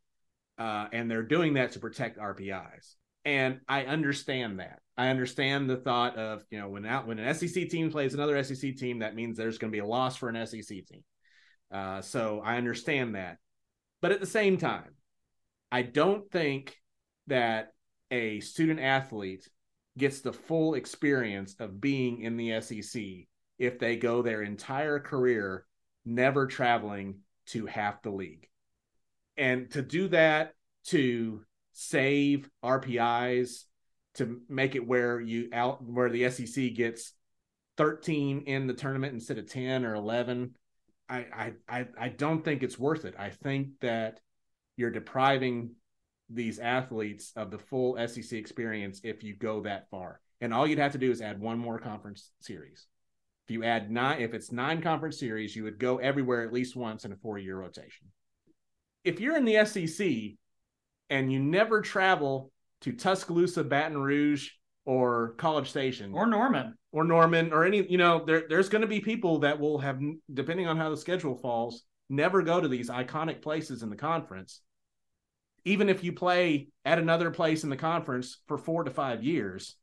[0.57, 2.95] uh, and they're doing that to protect RPIs.
[3.23, 4.79] And I understand that.
[4.97, 8.41] I understand the thought of you know when out when an SEC team plays another
[8.43, 11.03] SEC team, that means there's going to be a loss for an SEC team.
[11.71, 13.37] Uh, so I understand that.
[14.01, 14.93] But at the same time,
[15.71, 16.75] I don't think
[17.27, 17.73] that
[18.11, 19.49] a student athlete
[19.97, 23.01] gets the full experience of being in the SEC
[23.57, 25.65] if they go their entire career
[26.05, 28.47] never traveling to half the league.
[29.37, 30.53] And to do that
[30.85, 31.41] to
[31.73, 33.63] save RPIs
[34.15, 37.13] to make it where you out where the SEC gets
[37.77, 40.55] 13 in the tournament instead of 10 or 11
[41.09, 43.15] I, I I I don't think it's worth it.
[43.17, 44.19] I think that
[44.75, 45.71] you're depriving
[46.29, 50.19] these athletes of the full SEC experience if you go that far.
[50.41, 52.87] And all you'd have to do is add one more conference series.
[53.47, 56.75] If you add nine, if it's nine conference series, you would go everywhere at least
[56.75, 58.07] once in a four year rotation.
[59.03, 60.37] If you're in the SEC
[61.11, 64.49] and you never travel to Tuscaloosa, Baton Rouge,
[64.85, 66.75] or College Station, Or Norman.
[66.91, 69.99] or Norman or any, you know, there there's going to be people that will have,
[70.33, 74.61] depending on how the schedule falls, never go to these iconic places in the conference.
[75.65, 79.75] Even if you play at another place in the conference for four to five years,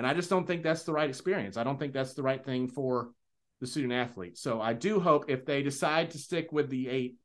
[0.00, 1.58] and I just don't think that's the right experience.
[1.58, 3.10] I don't think that's the right thing for
[3.60, 4.38] the student athlete.
[4.38, 7.16] So I do hope if they decide to stick with the eight,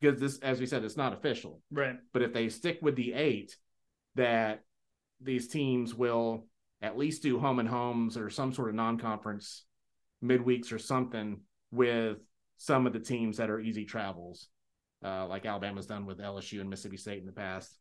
[0.00, 1.96] because this, as we said, it's not official, Right.
[2.12, 3.56] but if they stick with the eight,
[4.16, 4.64] that
[5.20, 6.48] these teams will
[6.82, 9.64] at least do home and homes or some sort of non-conference
[10.20, 12.18] midweeks or something with
[12.56, 14.48] some of the teams that are easy travels,
[15.04, 17.78] uh, like Alabama's done with LSU and Mississippi State in the past.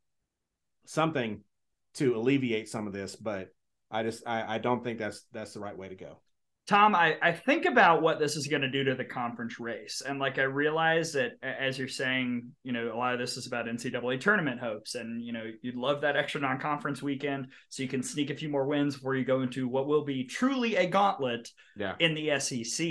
[0.85, 1.41] Something
[1.95, 3.49] to alleviate some of this, but
[3.89, 6.19] I just I, I don't think that's that's the right way to go.
[6.67, 10.01] Tom, I, I think about what this is going to do to the conference race.
[10.05, 13.47] And like, I realize that as you're saying, you know, a lot of this is
[13.47, 14.95] about NCAA tournament hopes.
[14.95, 18.35] And, you know, you'd love that extra non conference weekend so you can sneak a
[18.35, 21.95] few more wins before you go into what will be truly a gauntlet Yeah.
[21.99, 22.85] in the SEC.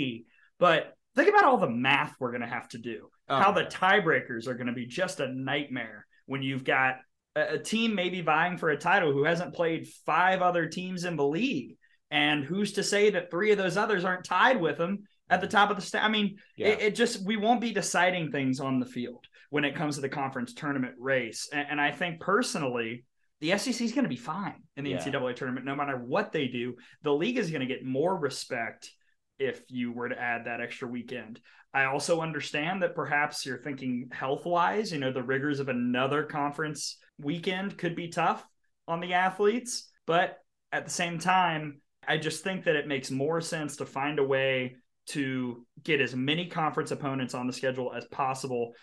[0.57, 3.65] But think about all the math we're going to have to do, oh, how the
[3.65, 6.95] tiebreakers are going to be just a nightmare when you've got
[7.37, 11.25] a, team maybe vying for a title who hasn't played five other teams in the
[11.25, 11.77] league.
[12.09, 15.47] And who's to say that three of those others aren't tied with them at the
[15.47, 15.57] mm-hmm.
[15.57, 16.69] top of the sta I mean, Yeah.
[16.69, 20.01] it, it just we won't be deciding things on the field when it comes to
[20.01, 21.49] the conference tournament race.
[21.51, 23.05] And, and I think personally,
[23.39, 24.97] the SEC is going to be fine in the Yeah.
[24.97, 26.75] NCAA tournament, no matter what they do.
[27.03, 28.89] The league is going to get more respect
[29.37, 31.39] if you were to add that extra weekend.
[31.73, 36.23] I also understand that perhaps you're thinking health wise, you know, the rigors of another
[36.23, 38.45] conference weekend could be tough
[38.87, 39.89] on the athletes.
[40.05, 40.37] But
[40.71, 44.23] at the same time, I just think that it makes more sense to find a
[44.23, 44.75] way
[45.07, 48.73] to get as many conference opponents on the schedule as possible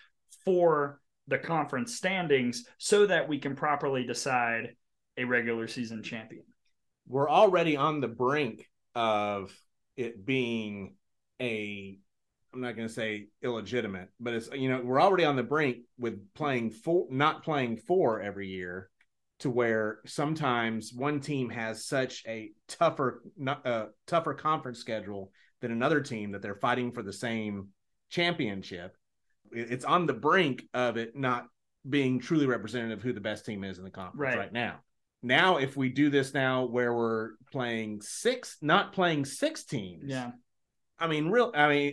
[0.44, 4.74] for the conference standings so that we can properly decide
[5.16, 6.44] a regular season champion.
[7.06, 9.54] we're already on the brink of
[9.96, 10.94] it being
[11.40, 11.98] a
[12.54, 15.78] I'm not going to say illegitimate, but it's you know we're already on the brink
[15.98, 18.90] with playing four, not playing four every year,
[19.40, 25.72] to where sometimes one team has such a tougher, not- uh, tougher conference schedule than
[25.72, 27.68] another team that they're fighting for the same
[28.10, 28.96] championship.
[29.50, 31.46] It's on the brink of it not
[31.88, 34.38] being truly representative of who the best team is in the conference Right.
[34.38, 34.80] right now.
[35.22, 40.04] now if we do this now where we're playing six, not playing six teams.
[40.06, 40.30] Yeah.
[40.98, 41.50] I mean, real.
[41.54, 41.92] I mean,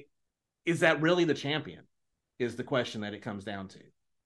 [0.66, 1.84] is that really the champion?
[2.40, 3.80] Is the question that it comes down to.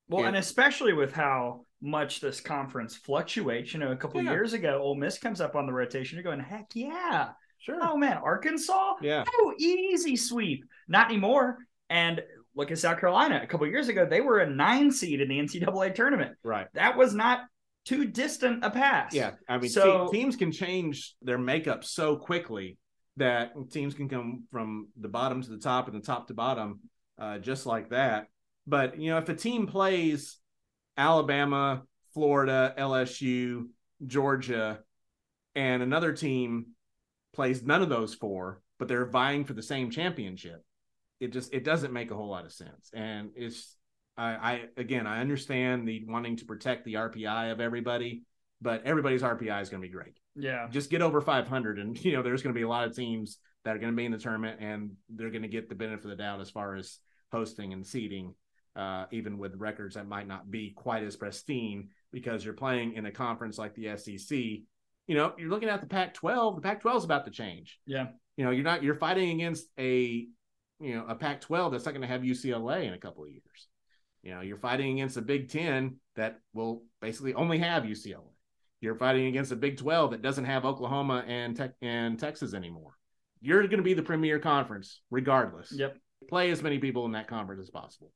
[0.07, 0.29] Well, Yeah.
[0.29, 3.73] and especially with how much this conference fluctuates.
[3.73, 4.31] You know, a couple Yeah.
[4.31, 6.15] years ago, Ole Miss comes up on the rotation.
[6.17, 7.31] You're going, heck yeah.
[7.59, 7.79] Sure.
[7.81, 8.95] Oh man, Arkansas?
[9.01, 9.23] Yeah.
[9.33, 10.63] Oh, easy sweep.
[10.87, 11.57] Not anymore.
[11.89, 12.21] And
[12.55, 13.39] look at South Carolina.
[13.43, 16.37] A couple years ago, they were a nine seed in the NCAA tournament.
[16.43, 16.67] Right.
[16.73, 17.41] That was not
[17.85, 19.13] too distant a pass.
[19.13, 19.31] Yeah.
[19.49, 22.77] I mean, So- te- teams can change their makeup so quickly
[23.17, 26.81] that teams can come from the bottom to the top and the top to bottom
[27.17, 28.27] uh, just like that.
[28.67, 30.37] But, you know, if a team plays
[30.97, 33.67] Alabama, Florida, LSU,
[34.05, 34.79] Georgia,
[35.55, 36.67] and another team
[37.33, 40.63] plays none of those four, but they're vying for the same championship,
[41.19, 42.89] it just it doesn't make a whole lot of sense.
[42.93, 43.75] And it's
[44.17, 48.23] I, I again I understand the wanting to protect the RPI of everybody,
[48.61, 50.17] but everybody's RPI is going to be great.
[50.35, 50.67] Yeah.
[50.69, 53.37] Just get over 500, and you know there's going to be a lot of teams
[53.63, 56.05] that are going to be in the tournament, and they're going to get the benefit
[56.05, 56.99] of the doubt as far as
[57.31, 58.33] hosting and seeding,
[58.75, 63.05] uh, even with records that might not be quite as pristine because you're playing in
[63.05, 64.37] a conference like the SEC.
[65.07, 66.55] You know, you're looking at the Pac-12.
[66.55, 67.79] The Pac-12 is about to change.
[67.85, 68.07] Yeah.
[68.37, 70.27] You know, you're not you're fighting against a
[70.79, 73.67] you know a Pac-12 that's not going to have UCLA in a couple of years.
[74.23, 78.34] You know, you're fighting against a Big Ten that will basically only have UCLA.
[78.85, 82.91] You're fighting against a Big 12 that doesn't have Oklahoma and Tech and Texas anymore.
[83.41, 85.73] You're going to be the premier conference regardless.
[85.75, 85.97] Yep.
[86.29, 88.11] Play as many people in that conference as possible.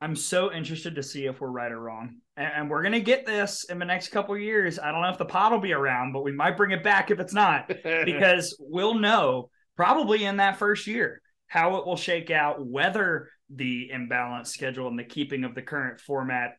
[0.00, 2.18] I'm so interested to see if we're right or wrong.
[2.36, 4.78] And, we're going to get this in the next couple of years.
[4.78, 7.10] I don't know if the pod will be around, but we might bring it back
[7.10, 7.66] if it's not.
[8.04, 13.90] because we'll know probably in that first year how it will shake out, whether the
[13.92, 16.52] imbalanced schedule and the keeping of the current format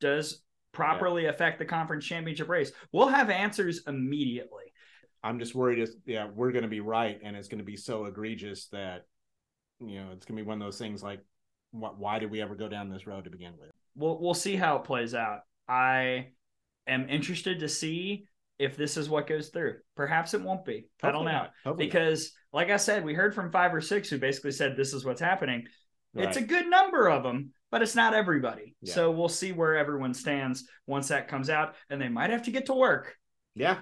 [0.00, 0.42] does
[0.72, 2.72] properly affect the conference championship race.
[2.92, 4.64] We'll have answers immediately.
[5.22, 7.76] I'm just worried if yeah, we're going to be right and it's going to be
[7.76, 9.02] so egregious that
[9.80, 11.20] you know, it's going to be one of those things like
[11.70, 13.70] what why did we ever go down this road to begin with?
[13.94, 15.40] We'll we'll see how it plays out.
[15.68, 16.28] I
[16.86, 18.26] am interested to see
[18.58, 19.76] if this is what goes through.
[19.96, 20.88] Perhaps it won't be.
[21.02, 21.46] I don't know.
[21.64, 21.92] Hopefully not.
[21.92, 25.04] Because like I said, we heard from 5 or 6 who basically said this is
[25.04, 25.64] what's happening.
[26.14, 28.74] It's a good number of them, but it's not everybody.
[28.82, 28.94] Yeah.
[28.94, 32.50] So we'll see where everyone stands once that comes out, and they might have to
[32.50, 33.16] get to work.
[33.54, 33.78] yeah.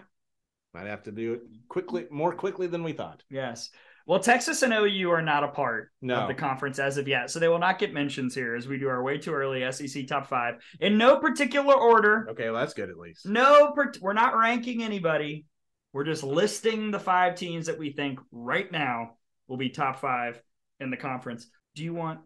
[0.74, 3.22] Might have to do it quickly more quickly than we thought.
[3.30, 3.70] Yes.
[4.07, 6.16] Well, Texas and OU are not a part No.
[6.16, 8.78] of the conference as of yet, so they will not get mentions here as we
[8.78, 12.28] do our way too early SEC top five in no particular order.
[12.30, 13.24] Okay, well that's good at least.
[13.26, 15.47] No, per- we're not ranking anybody.
[15.95, 19.12] We're just listing the five teams that we think right now
[19.49, 20.43] will be top five
[20.78, 21.47] in the conference.
[21.74, 22.20] Do you want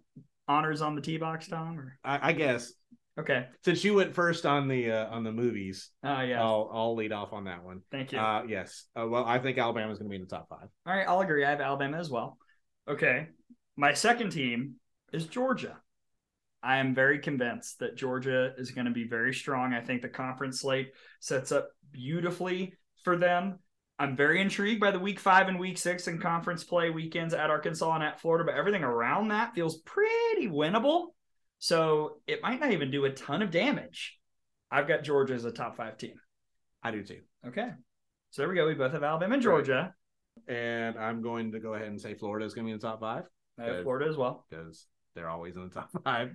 [0.51, 1.79] honors on the T box, Tom?
[1.79, 2.73] Or I, I guess
[3.19, 3.47] okay.
[3.65, 6.43] since you went first on the uh, on the movies, Oh yeah.
[6.43, 7.83] I'll I'll lead off on that one.
[7.91, 8.19] Thank you.
[8.19, 8.87] Uh, yes.
[8.99, 10.69] Uh, well, I think Alabama's going to be in the top five.
[10.87, 11.45] All right, I'll agree.
[11.45, 12.37] I have Alabama as well.
[12.89, 13.29] Okay.
[13.77, 14.75] My second team
[15.13, 15.79] is Georgia.
[16.63, 19.73] I am very convinced that Georgia is going to be very strong.
[19.73, 23.61] I think the conference slate sets up beautifully for them.
[24.01, 27.51] I'm very intrigued by the week five and week six and conference play weekends at
[27.51, 31.09] Arkansas and at Florida, but everything around that feels pretty winnable.
[31.59, 34.19] So it might not even do a ton of damage.
[34.71, 36.15] I've got Georgia as a top five team.
[36.83, 37.21] I do too.
[37.47, 37.69] Okay.
[38.31, 38.67] So there we go.
[38.67, 39.95] We both have Alabama and Georgia.
[40.49, 42.87] And I'm going to go ahead and say Florida is going to be in the
[42.87, 43.25] top five
[43.59, 44.47] I have Florida as well.
[44.49, 46.31] because they're always in the top five.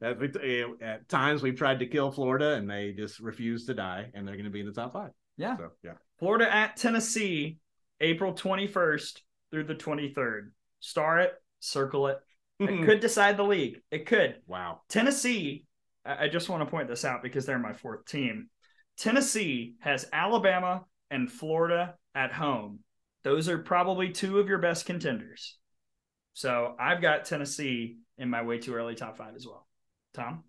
[0.00, 3.66] As we, you know, at times we've tried to kill Florida and they just refuse
[3.66, 5.10] to die, and they're going to be in the top five.
[5.36, 5.56] Yeah.
[5.56, 7.58] So yeah, Florida at Tennessee,
[8.00, 9.20] April 21st
[9.50, 10.50] through the 23rd.
[10.80, 12.18] Star it, circle it.
[12.60, 13.80] It could decide the league.
[13.90, 14.36] It could.
[14.46, 14.80] wow.
[14.88, 15.64] Tennessee,
[16.04, 18.48] I I just want to point this out because they're my fourth team.
[18.96, 22.80] Tennessee has Alabama and Florida at home.
[23.24, 25.56] Those are probably two of your best contenders.
[26.34, 29.66] So I've got Tennessee in my way too early top five as well.
[30.12, 30.44] Tom?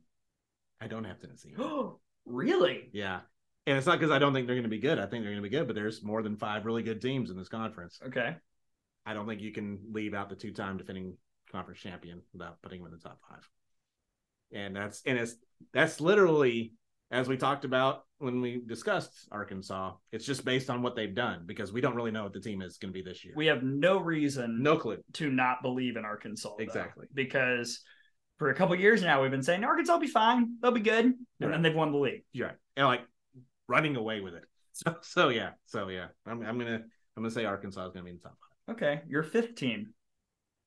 [0.81, 1.53] I don't have Tennessee.
[1.57, 2.89] Oh, really?
[2.91, 3.21] yeah,
[3.67, 4.99] and it's not because I don't think they're going to be good.
[4.99, 7.29] I think they're going to be good, but there's more than five really good teams
[7.29, 7.99] in this conference.
[8.05, 8.35] Okay.
[9.05, 11.15] I don't think you can leave out the two-time defending
[11.51, 13.47] conference champion without putting them in the top five.
[14.53, 15.35] And that's and it's
[15.73, 16.73] that's literally
[17.11, 19.93] as we talked about when we discussed Arkansas.
[20.11, 22.61] It's just based on what they've done because we don't really know what the team
[22.61, 23.33] is going to be this year.
[23.35, 24.97] We have no reason no clue.
[25.13, 26.49] to not believe in Arkansas.
[26.57, 27.07] though, Exactly.
[27.13, 27.81] because
[28.39, 30.55] for a couple years now, we've been saying Arkansas will be fine.
[30.61, 31.05] They'll be good.
[31.05, 31.51] And Right.
[31.51, 32.23] then they've won the league.
[32.33, 32.57] You're right.
[32.75, 33.01] And like
[33.67, 34.43] running away with it.
[34.75, 35.51] So so yeah.
[35.67, 36.07] So yeah.
[36.25, 36.81] I'm I'm gonna
[37.15, 38.37] I'm gonna say Arkansas is gonna be in the top
[38.67, 38.75] five.
[38.75, 39.01] Okay.
[39.07, 39.93] Your fifth team.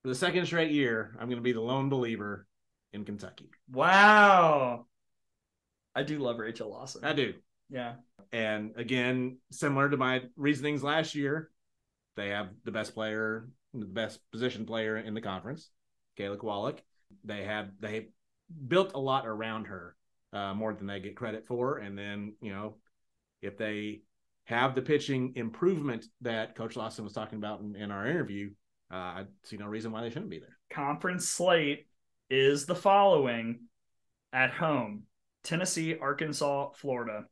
[0.03, 2.47] For the second straight year, I'm gonna be the lone believer
[2.95, 3.51] in Kentucky.
[3.71, 4.87] Wow.
[5.95, 7.05] I do love Rachel Lawson.
[7.05, 7.35] I do.
[7.69, 7.97] Yeah.
[8.33, 11.51] and again, similar to my reasonings last year,
[12.17, 15.69] they have the best player, the best position player in the conference,
[16.19, 16.79] Kayla Kowalik.
[17.25, 18.09] They have they
[18.69, 19.95] built a lot around her,
[20.33, 21.77] uh, more than they get credit for.
[21.79, 22.77] And then you know,
[23.43, 24.03] if they
[24.45, 28.51] have the pitching improvement that Coach Lawson was talking about in, in our interview,
[28.91, 30.57] uh, I see no reason why they shouldn't be there.
[30.70, 31.86] Conference slate
[32.30, 33.61] is the following:
[34.32, 35.03] at home,
[35.45, 37.24] Tennessee, Arkansas, Florida,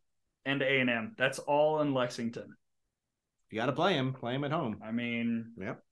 [0.44, 1.14] and A and M.
[1.18, 2.54] That's all in Lexington.
[3.50, 4.12] You got to play him.
[4.12, 4.80] Play him at home.
[4.84, 5.82] I mean, Yep.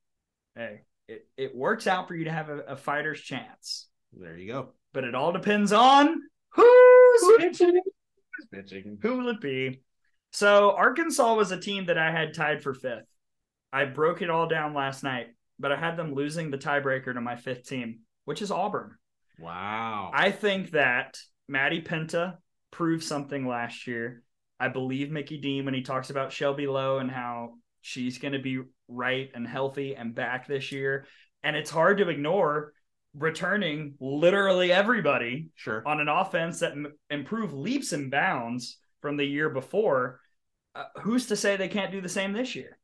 [0.56, 4.52] hey, it, it works out for you to have a, a fighter's chance, There you
[4.52, 4.68] go.
[4.92, 7.80] but it all depends on who's pitching.
[8.52, 8.98] Pitching.
[9.02, 9.82] Who will it be?
[10.34, 13.06] So Arkansas was a team that I had tied for fifth.
[13.72, 15.28] I broke it all down last night,
[15.60, 18.96] but I had them losing the tiebreaker to my fifth team, which is Auburn.
[19.38, 20.10] Wow.
[20.12, 22.38] I think that Maddie Penta
[22.72, 24.24] proved something last year.
[24.58, 28.40] I believe Mickey Dean when he talks about Shelby Lowe and how she's going to
[28.40, 31.06] be right and healthy and back this year.
[31.44, 32.72] And it's hard to ignore
[33.16, 35.86] returning literally everybody sure.
[35.86, 40.20] on an offense that m- improved leaps and bounds from the year before.
[40.74, 42.78] Uh, who's to say they can't do the same this year?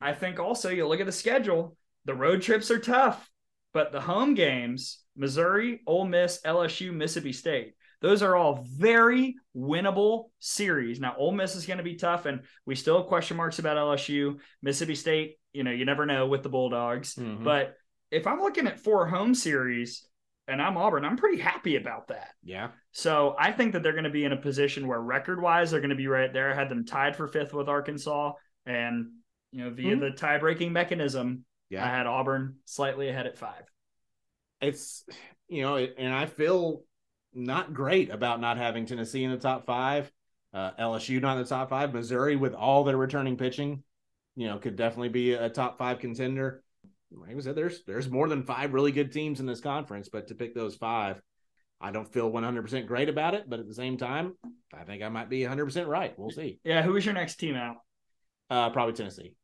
[0.00, 3.30] I think also you look at the schedule, the road trips are tough,
[3.72, 10.30] but the home games, Missouri, Ole Miss, LSU, Mississippi State, those are all very winnable
[10.40, 10.98] series.
[10.98, 13.76] Now, Ole Miss is going to be tough, and we still have question marks about
[13.76, 14.40] LSU.
[14.60, 17.14] Mississippi State, you know, you never know with the Bulldogs.
[17.14, 17.44] Mhm.
[17.44, 17.76] But
[18.10, 20.04] if I'm looking at four home series
[20.48, 22.30] and I'm Auburn, I'm pretty happy about that.
[22.42, 22.70] yeah.
[22.92, 25.80] So I think that they're going to be in a position where record wise, they're
[25.80, 26.52] going to be right there.
[26.52, 28.32] I had them tied for fifth with Arkansas.
[28.66, 29.12] And,
[29.50, 30.00] you know, via Mhm.
[30.00, 31.84] the tie breaking mechanism, Yeah.
[31.84, 33.64] I had Auburn slightly ahead at five.
[34.60, 35.04] it's
[35.48, 36.84] you know, and I feel
[37.34, 40.10] not great about not having Tennessee in the top five,
[40.54, 43.82] uh, LSU not in the top five, Missouri with all their returning pitching,
[44.36, 46.62] you know, could definitely be a top five contender.
[47.10, 50.28] Like I said, there's there's more than five really good teams in this conference, but
[50.28, 51.20] to pick those five,
[51.82, 53.48] I don't feel 100% great about it.
[53.48, 54.34] But at the same time,
[54.72, 56.14] I think I might be 100% right.
[56.16, 56.60] We'll see.
[56.64, 56.82] Yeah.
[56.82, 57.76] Who was your next team out?
[58.48, 59.34] Uh, probably Tennessee.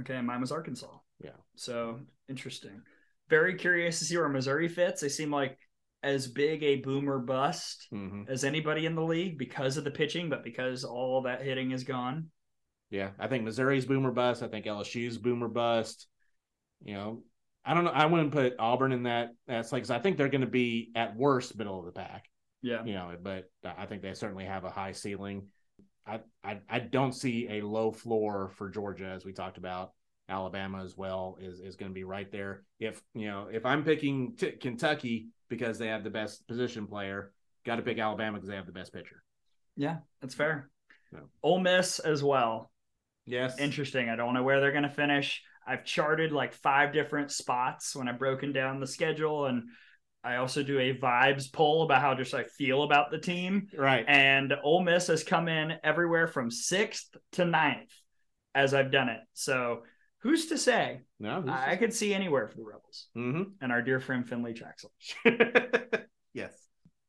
[0.00, 0.20] Okay.
[0.20, 0.96] Mine was Arkansas.
[1.22, 1.30] Yeah.
[1.56, 2.82] So interesting.
[3.28, 5.00] Very curious to see where Missouri fits.
[5.00, 5.58] They seem like
[6.02, 10.28] as big a boomer bust hmm as anybody in the league because of the pitching,
[10.28, 12.28] but because all that hitting is gone.
[12.90, 14.42] Yeah, I think Missouri's boomer bust.
[14.42, 16.06] I think LSU's boomer bust.
[16.84, 17.22] You know,
[17.64, 17.90] I don't know.
[17.90, 19.30] I wouldn't put Auburn in that.
[19.46, 22.28] That's like, I think they're going to be at worst middle of the pack.
[22.60, 22.84] Yeah.
[22.84, 25.48] You know, but I think they certainly have a high ceiling.
[26.06, 29.92] I I, I don't see a low floor for Georgia as we talked about.
[30.28, 32.64] Alabama as well is is going to be right there.
[32.78, 37.32] If you know, if I'm picking t- Kentucky because they have the best position player,
[37.66, 39.22] got to pick Alabama because they have the best pitcher.
[39.76, 40.70] Yeah, that's fair.
[41.12, 41.20] No.
[41.42, 42.70] Ole Miss as well.
[43.26, 44.08] Yes, Interesting.
[44.08, 45.42] I don't know where they're going to finish.
[45.66, 49.64] I've charted like five different spots when I've broken down the schedule, and
[50.24, 53.68] I also do a vibes poll about how just I feel about the team.
[53.76, 54.04] right.
[54.06, 57.90] And Ole Miss has come in everywhere from sixth to ninth
[58.54, 59.20] as I've done it.
[59.32, 59.82] So
[60.20, 61.00] who's to say?
[61.18, 64.90] no, I could see anywhere for the Rebels hmm and our dear friend Finley Trachsel.
[66.34, 66.52] yes.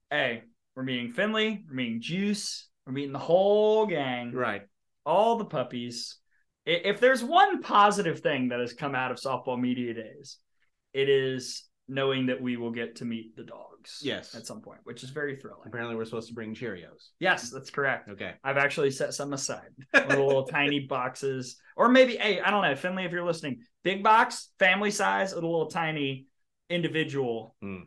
[0.10, 0.43] Hey,
[0.76, 4.32] we're meeting Finley, we're meeting Juice, we're meeting the whole gang.
[4.32, 4.64] Right.
[5.06, 6.18] all the puppies.
[6.66, 10.38] If there's one positive thing that has come out of softball media days,
[10.93, 13.99] it is knowing that we will get to meet the dogs.
[14.01, 14.34] Yes.
[14.34, 15.64] At some point, which is very thrilling.
[15.68, 17.09] Apparently, we're supposed to bring Cheerios.
[17.20, 18.07] Yes, that's correct.
[18.09, 18.36] Okay.
[18.45, 19.68] I've actually set some aside.
[19.93, 21.57] Little, little tiny boxes.
[21.76, 25.41] Or maybe, hey, I don't know, Finley, if you're listening, big box, family size, or
[25.41, 26.28] the little tiny
[26.70, 27.82] individual Hmm.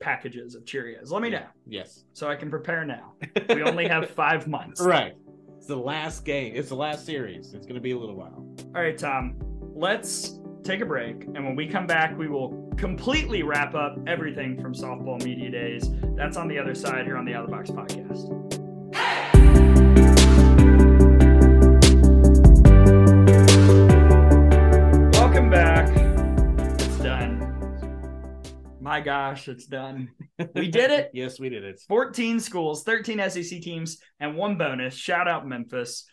[0.00, 1.10] packages of Cheerios.
[1.10, 2.04] Let me know Yes.
[2.14, 3.12] so I can prepare now.
[3.50, 4.80] We only have five months.
[4.80, 5.12] right.
[5.62, 6.56] It's the last game.
[6.56, 7.54] It's the last series.
[7.54, 8.44] It's going to be a little while.
[8.74, 9.36] All right, Tom,
[9.76, 11.22] let's take a break.
[11.22, 15.88] And when we come back, we will completely wrap up everything from Softball Media Days.
[16.16, 18.61] That's on the other side here on the Out of the Box podcast.
[28.92, 30.10] My gosh, it's done.
[30.54, 31.12] We did it.
[31.14, 31.80] yes, we did it.
[31.88, 34.94] 14 schools, 13 SEC teams, and one bonus.
[34.94, 36.04] Shout out Memphis.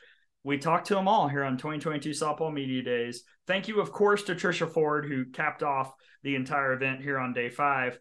[0.46, 3.24] We talked to them all here on 2022 Softball Media Days.
[3.48, 5.92] Thank you, of course, to Trisha Ford, who capped off
[6.24, 8.00] the entire event here on day five.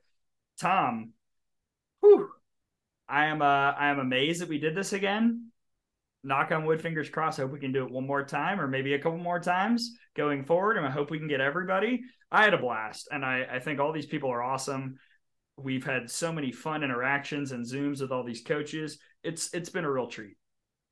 [0.61, 1.13] Tom,
[2.01, 2.29] whew,
[3.09, 5.51] I am uh, I am amazed that we did this again.
[6.23, 7.41] Knock on wood, fingers crossed.
[7.41, 9.97] I hope we can do it one more time or maybe a couple more times
[10.19, 10.77] going forward.
[10.77, 12.03] And I hope we can get everybody.
[12.31, 14.99] I had a blast, and I, I think all these people are awesome
[15.61, 19.85] we've had so many fun interactions and zooms with all these coaches it's it's been
[19.85, 20.37] a real treat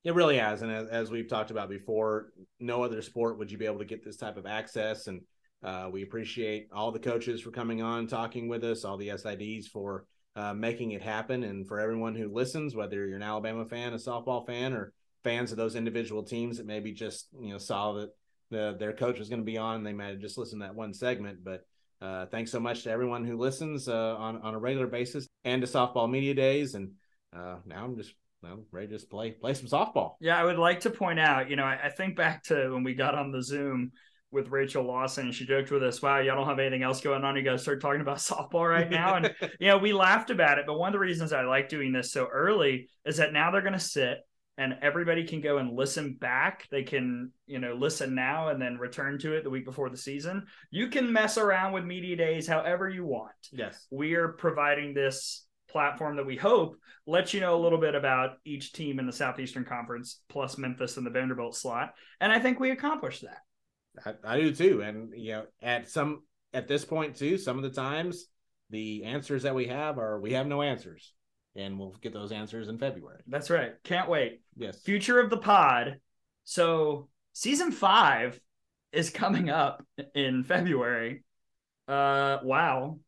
[0.05, 3.59] It really has, and as, as, we've talked about before, no other sport would you
[3.59, 5.09] be able to get this type of access.
[5.09, 5.23] And
[5.65, 9.67] uh, we appreciate all the coaches for coming on, talking with us, all the SIDs
[9.67, 10.05] for
[10.37, 13.97] uh, making it happen, and for everyone who listens, whether you're an Alabama fan, a
[13.97, 14.93] softball fan, or
[15.25, 18.11] fans of those individual teams that maybe just you know saw that
[18.51, 20.75] the, their coach was going to be on, they might have just listened to that
[20.75, 21.63] one segment, but.
[21.99, 25.63] Uh, thanks so much to everyone who listens uh, on on a regular basis and
[25.63, 26.75] to softball media days.
[26.75, 26.91] And
[27.35, 28.13] uh, now I'm just
[28.45, 30.15] I'm ready to just play play some softball.
[30.21, 32.85] Yeah, I would like to point out, you know, I, I, think back to when
[32.85, 33.93] we got on the Zoom
[34.31, 37.25] with Rachel Lawson, and she joked with us, "Wow, y'all don't have anything else going
[37.25, 37.37] on.
[37.37, 40.67] You guys start talking about softball right now." And you know, we laughed about it.
[40.67, 43.63] But one of the reasons I like doing this so early is that now they're
[43.63, 44.19] going to sit
[44.59, 46.67] and everybody can go and listen back.
[46.71, 49.97] They can, you know, listen now and then return to it the week before the
[49.97, 50.47] season.
[50.71, 53.33] You can mess around with media days however you want.
[53.53, 53.87] Yes.
[53.91, 56.77] We are providing this platform that we hope
[57.07, 60.97] lets you know a little bit about each team in the Southeastern Conference, plus Memphis
[60.97, 61.95] and the Vanderbilt slot.
[62.21, 64.17] And I think we accomplished that.
[64.25, 64.83] I, I do too.
[64.83, 68.27] And you know, at some at this point too, some of the times
[68.71, 71.13] the answers that we have are we have no answers.
[71.57, 73.23] And we'll get those answers in February.
[73.27, 73.73] That's right.
[73.83, 74.43] Can't wait.
[74.57, 74.83] Yes.
[74.83, 76.01] Future of the pod.
[76.45, 78.39] So season five
[78.93, 79.85] is coming up
[80.15, 81.25] in February.
[81.89, 82.99] Uh wow.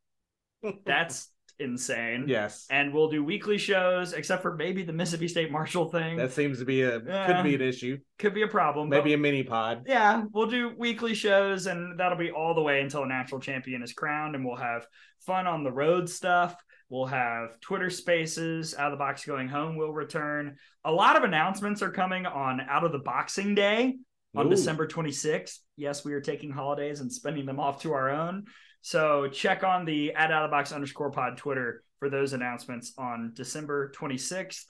[0.84, 2.24] That's insane.
[2.28, 2.66] Yes.
[2.70, 6.16] And we'll do weekly shows, except for maybe the Mississippi State Marshall thing.
[6.16, 7.98] That seems to be a could be an issue.
[8.18, 8.88] Could be a problem.
[8.88, 9.84] Maybe a mini pod.
[9.86, 13.82] Yeah, we'll do weekly shows, and that'll be all the way until a national champion
[13.82, 14.86] is crowned, and we'll have
[15.20, 16.56] fun on the road stuff.
[16.90, 20.56] We'll have Twitter spaces, out of the box going home will return.
[20.84, 23.98] A lot of announcements are coming on out of the boxing day
[24.34, 24.50] on Ooh.
[24.50, 25.58] December 26th.
[25.76, 28.46] Yes, we are taking holidays and spending them off to our own.
[28.80, 32.94] So check on the at out of the box underscore pod Twitter for those announcements
[32.96, 34.64] on December 26th.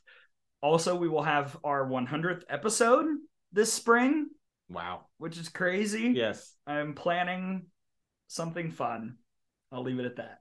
[0.60, 3.06] Also, we will have our 100th episode
[3.52, 4.28] this spring.
[4.68, 5.02] Wow.
[5.18, 6.12] Which is crazy.
[6.16, 6.52] Yes.
[6.66, 7.66] I'm planning
[8.26, 9.18] something fun.
[9.70, 10.40] I'll leave it at that.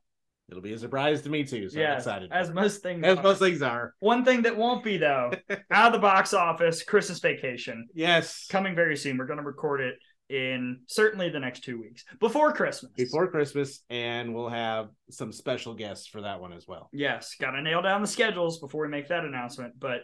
[0.50, 1.70] It'll be a surprise to me too.
[1.70, 2.32] So I'm excited.
[2.32, 3.24] As most things as are.
[3.24, 3.93] most things are.
[4.00, 5.32] One thing that won't be though,
[5.72, 7.88] out of the box office, Christmas vacation.
[7.93, 8.48] Yes.
[8.50, 9.18] Coming very soon.
[9.18, 9.95] We're gonna record it
[10.30, 12.91] in certainly the next two weeks before Christmas.
[12.95, 16.89] Before Christmas, and we'll have some special guests for that one as well.
[16.91, 19.80] Yes, got to nail down the schedules before we make that announcement.
[19.80, 20.02] But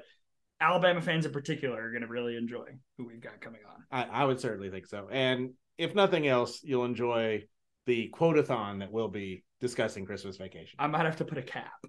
[0.62, 2.68] Alabama fans in particular are going to really enjoy
[2.98, 3.84] who we've got coming on.
[3.92, 5.10] I, I, would certainly think so.
[5.12, 7.44] And if nothing else, you'll enjoy
[7.86, 10.76] the quotathon that we'll be discussing Christmas vacation.
[10.78, 11.86] I might have to put a cap.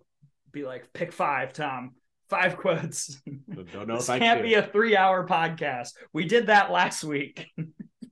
[0.53, 1.97] Be like, pick five, Tom.
[2.31, 3.21] Five quotes.
[3.53, 5.91] Don't know this if I can't be a three-hour podcast.
[6.13, 7.47] We did that last week.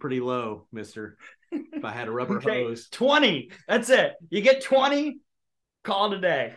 [0.01, 1.17] pretty low, mister.
[1.53, 2.89] If I had a rubber okay, hose.
[2.91, 3.53] 20.
[3.69, 4.15] That's it.
[4.31, 5.19] You get 20,
[5.85, 6.55] call it a day.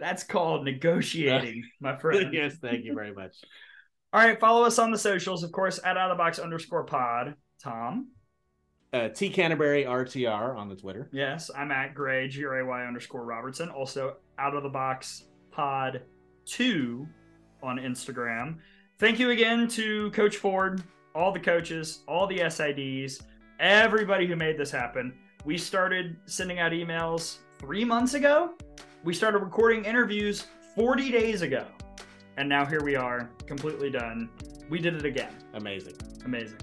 [0.00, 2.34] That's called negotiating, my friend.
[2.34, 3.36] yes, thank you very much.
[4.12, 6.84] All right, follow us on the socials, of course, at out of the box underscore
[6.84, 7.34] pod.
[7.62, 8.08] Tom.
[8.94, 11.08] Uh, T Canterbury RTR on the Twitter.
[11.10, 13.68] Yes, I'm at Gray G R A Y underscore Robertson.
[13.68, 16.02] Also, out of the box pod
[16.46, 17.08] two
[17.60, 18.58] on Instagram.
[19.00, 20.80] Thank you again to Coach Ford,
[21.12, 23.20] all the coaches, all the SIDs,
[23.58, 25.12] everybody who made this happen.
[25.44, 28.52] We started sending out emails three months ago.
[29.02, 31.66] We started recording interviews 40 days ago.
[32.36, 34.30] And now here we are, completely done.
[34.70, 35.32] We did it again.
[35.54, 35.96] Amazing.
[36.24, 36.58] Amazing.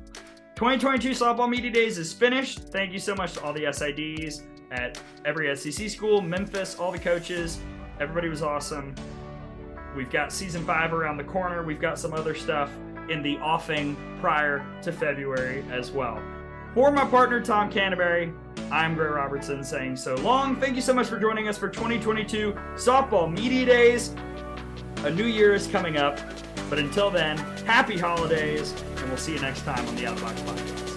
[0.62, 2.60] 2022 Softball Media Days is finished.
[2.60, 7.00] Thank you so much to all the SIDs at every SEC school, Memphis, all the
[7.00, 7.60] coaches.
[8.00, 8.94] Everybody was awesome.
[9.96, 11.64] We've got season five around the corner.
[11.64, 12.70] We've got some other stuff
[13.10, 16.22] in the offing prior to February as well.
[16.76, 18.32] For my partner, Tom Canterbury,
[18.70, 20.58] I'm Gray Robertson saying so long.
[20.58, 24.14] Thank you so much for joining us for 2022 Softball Media Days.
[24.98, 26.20] A new year is coming up.
[26.72, 30.91] But until then, happy holidays, and we'll see you next time on the Outbox Podcast.